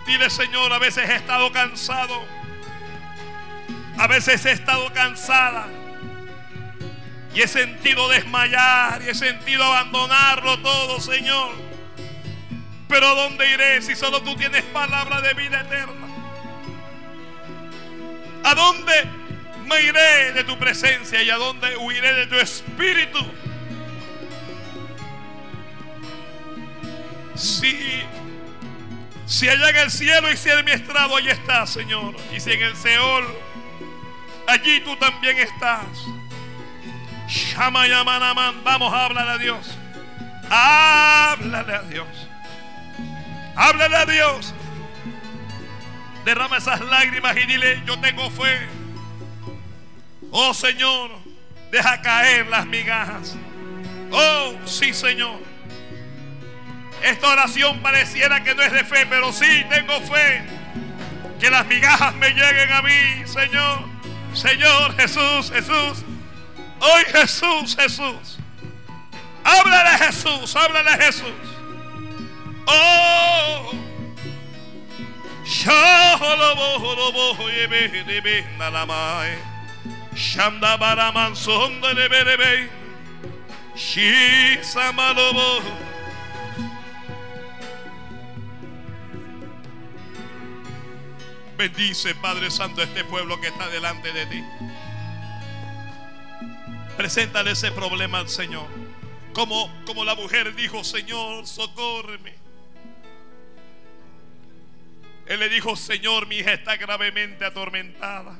[0.07, 2.44] Dile, Señor, a veces he estado cansado.
[4.05, 5.67] A veces he estado cansada.
[7.35, 11.53] Y he sentido desmayar y he sentido abandonarlo todo, Señor.
[12.87, 16.07] Pero ¿a dónde iré si solo tú tienes palabra de vida eterna?
[18.45, 18.93] ¿A dónde
[19.65, 23.21] me iré de tu presencia y a dónde huiré de tu espíritu?
[27.37, 28.03] Si,
[29.25, 32.15] si allá en el cielo hiciera mi estrado, allí está, Señor.
[32.37, 33.44] Y si en el Seol,
[34.47, 35.87] allí tú también estás.
[38.65, 39.79] Vamos hablar a Dios.
[40.51, 42.09] Háblale a Dios.
[43.57, 44.55] Háblale a Dios.
[46.25, 48.67] Derrama esas lágrimas y dile, yo tengo fe.
[50.31, 51.11] Oh Señor,
[51.71, 53.37] deja caer las migajas.
[54.11, 55.39] Oh, sí Señor.
[57.03, 60.43] Esta oración pareciera que no es de fe, pero sí tengo fe.
[61.39, 63.94] Que las migajas me lleguen a mí, Señor.
[64.35, 66.05] Señor Jesús, Jesús.
[66.81, 68.39] Hoy Jesús, Jesús.
[69.45, 71.33] Háblale Jesús, háblale Jesús.
[72.67, 73.73] Oh.
[75.45, 76.15] Shanda
[91.57, 94.45] Bendice, Padre Santo, este pueblo que está delante de ti.
[96.97, 98.67] Preséntale ese problema al Señor.
[99.33, 102.35] Como, como la mujer dijo, Señor, socórreme.
[105.27, 108.39] Él le dijo, Señor, mi hija está gravemente atormentada.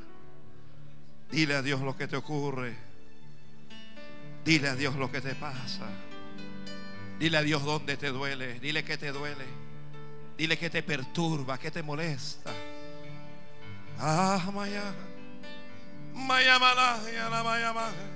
[1.31, 2.77] Dile a Dios lo que te ocurre.
[4.45, 5.89] Dile a Dios lo que te pasa.
[7.19, 8.61] Dile a Dios dónde te duele.
[8.61, 9.45] Dile que te duele.
[10.37, 12.53] Dile que te perturba, que te molesta.
[13.99, 14.95] Ah, Maya.
[16.15, 18.15] Maya, Maya, Maya, Maya.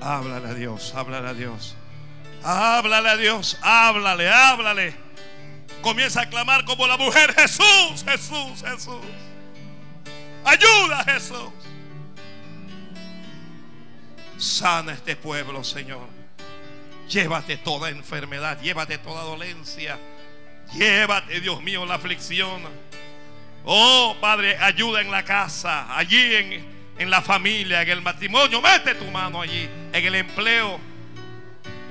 [0.00, 1.76] Háblale a Dios, háblale a Dios.
[2.42, 4.94] Háblale a Dios, háblale, háblale.
[5.82, 9.04] Comienza a clamar como la mujer, Jesús, Jesús, Jesús.
[10.44, 11.50] Ayuda, Jesús.
[14.38, 16.06] Sana este pueblo, Señor.
[17.08, 19.98] Llévate toda enfermedad, llévate toda dolencia.
[20.74, 22.62] Llévate, Dios mío, la aflicción.
[23.64, 26.66] Oh, Padre, ayuda en la casa, allí en,
[26.98, 28.60] en la familia, en el matrimonio.
[28.60, 30.80] Mete tu mano allí, en el empleo,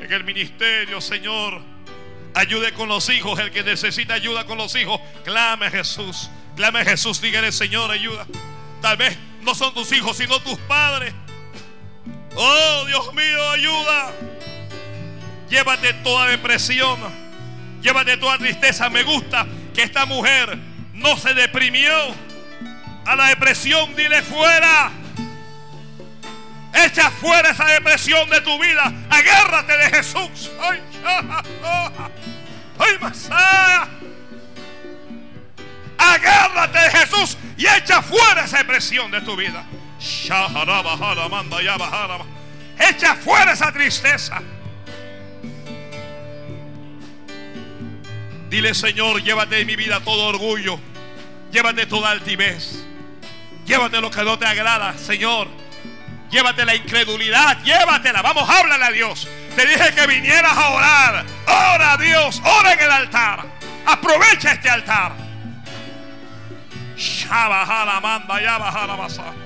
[0.01, 1.61] en el ministerio, Señor.
[2.33, 4.99] Ayude con los hijos, el que necesita ayuda con los hijos.
[5.23, 6.29] Clame a Jesús.
[6.55, 8.27] Clame a Jesús, dígale, Señor, ayuda.
[8.81, 11.13] Tal vez no son tus hijos, sino tus padres.
[12.35, 14.11] Oh, Dios mío, ayuda.
[15.49, 16.99] Llévate toda depresión
[17.85, 18.89] Llévate toda tristeza.
[18.89, 19.45] Me gusta
[19.75, 20.57] que esta mujer
[20.93, 21.93] no se deprimió.
[23.05, 24.89] A la depresión, dile fuera.
[26.73, 28.91] Echa fuera esa depresión de tu vida.
[29.07, 30.49] Agárrate de Jesús.
[30.59, 31.27] Ay, ay.
[35.97, 39.63] Agárrate de Jesús y echa fuera esa depresión de tu vida.
[42.77, 44.41] Echa fuera esa tristeza.
[48.49, 50.79] Dile, Señor, llévate de mi vida todo orgullo.
[51.51, 52.83] Llévate toda altivez.
[53.65, 55.47] Llévate lo que no te agrada, Señor.
[56.29, 57.61] Llévate la incredulidad.
[57.63, 58.21] Llévatela.
[58.21, 59.27] Vamos, háblale a Dios.
[59.55, 61.25] Te dije que vinieras a orar.
[61.47, 62.41] Ora Dios.
[62.43, 63.45] Ora en el altar.
[63.85, 65.13] Aprovecha este altar.
[66.97, 69.44] Shabba, manda, ya baja la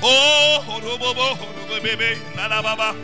[0.00, 2.94] Oh, orobobo, orobebebe, nada baba.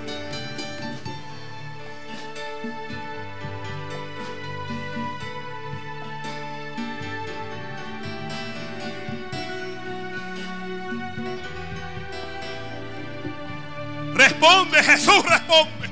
[14.14, 15.88] Responde, Jesús, responde.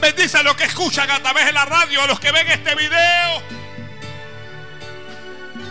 [0.00, 2.74] Bendice a los que escuchan a través de la radio, a los que ven este
[2.74, 3.42] video.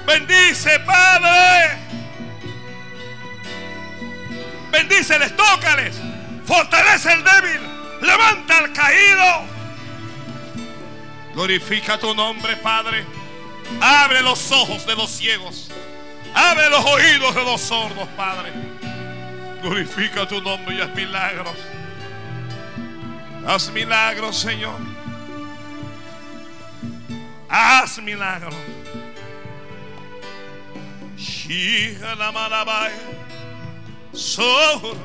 [0.07, 2.00] Bendice, Padre.
[4.71, 5.99] Bendíceles, tócales.
[6.45, 7.61] Fortalece el débil.
[8.01, 9.45] Levanta al caído.
[11.33, 13.05] Glorifica tu nombre, Padre.
[13.79, 15.69] Abre los ojos de los ciegos.
[16.33, 18.51] Abre los oídos de los sordos, Padre.
[19.61, 21.55] Glorifica tu nombre y haz milagros.
[23.47, 24.79] Haz milagros, Señor.
[27.49, 28.55] Haz milagros.
[34.13, 34.95] Solo.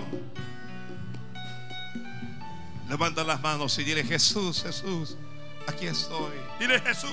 [2.88, 5.16] Levanta las manos y dile Jesús, Jesús,
[5.66, 6.32] aquí estoy.
[6.60, 7.10] Dile Jesús.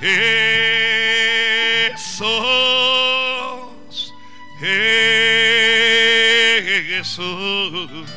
[0.00, 0.48] Jesús.
[6.88, 8.08] Jesús.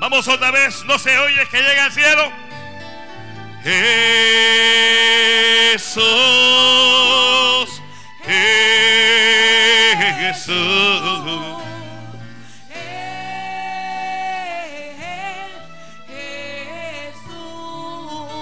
[0.00, 2.32] Vamos otra vez, no se oye que llega al cielo.
[3.62, 5.05] Jesús,
[10.18, 10.52] Jesús.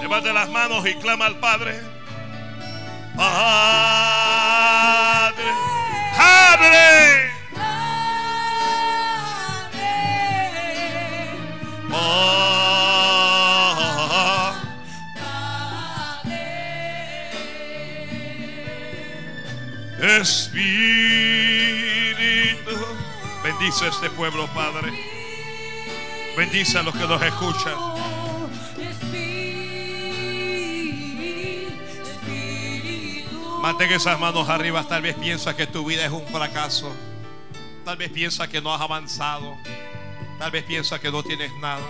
[0.03, 1.81] Levante las manos y clama al Padre.
[3.17, 3.85] Padre,
[6.17, 7.24] Padre.
[23.65, 24.93] Bendice a este pueblo, Padre.
[26.37, 27.73] Bendice a los que nos escuchan.
[33.63, 34.87] Mantén esas manos arriba.
[34.87, 36.95] Tal vez piensas que tu vida es un fracaso.
[37.87, 39.57] Tal vez piensas que no has avanzado.
[40.39, 41.89] Tal vez piensas que no tienes nada.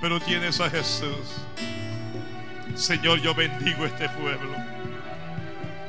[0.00, 1.44] Pero tienes a Jesús.
[2.74, 4.56] Señor, yo bendigo este pueblo.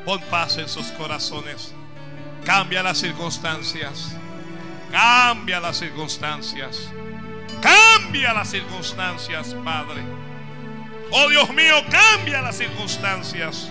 [0.05, 1.73] Pon paz en sus corazones.
[2.45, 4.20] Cambia las circunstancias.
[4.91, 6.89] Cambia las circunstancias.
[7.61, 10.01] Cambia las circunstancias, Padre.
[11.11, 13.69] Oh Dios mío, cambia las circunstancias.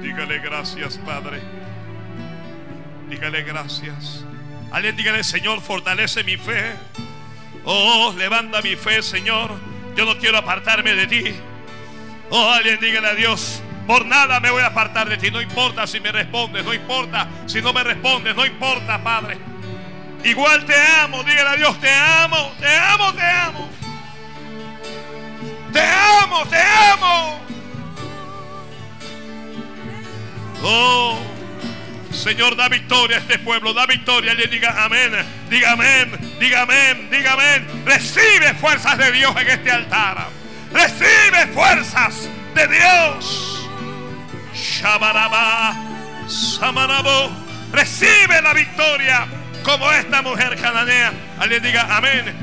[0.00, 1.40] Dígale gracias, Padre.
[3.08, 4.24] Dígale gracias.
[4.72, 6.72] Alguien dígale, Señor, fortalece mi fe.
[7.64, 9.52] Oh, levanta mi fe, Señor.
[9.94, 11.34] Yo no quiero apartarme de ti.
[12.30, 15.30] Oh, alguien dígale a Dios, por nada me voy a apartar de ti.
[15.30, 19.38] No importa si me respondes, no importa si no me respondes, no importa, Padre.
[20.24, 23.68] Igual te amo, dígale a Dios, te amo, te amo, te amo.
[25.72, 26.58] Te amo, te
[26.92, 27.40] amo.
[30.64, 31.18] Oh,
[32.12, 34.32] Señor, da victoria a este pueblo, da victoria.
[34.34, 35.12] Le diga amén,
[35.50, 37.66] diga amén, diga amén, diga amén.
[37.84, 40.28] Recibe fuerzas de Dios en este altar.
[40.72, 43.61] Recibe fuerzas de Dios.
[44.54, 45.74] Shabaraba,
[46.28, 47.30] Samarabo.
[47.72, 49.26] Recibe la victoria
[49.64, 51.12] como esta mujer cananea.
[51.38, 52.42] Alguien diga amén.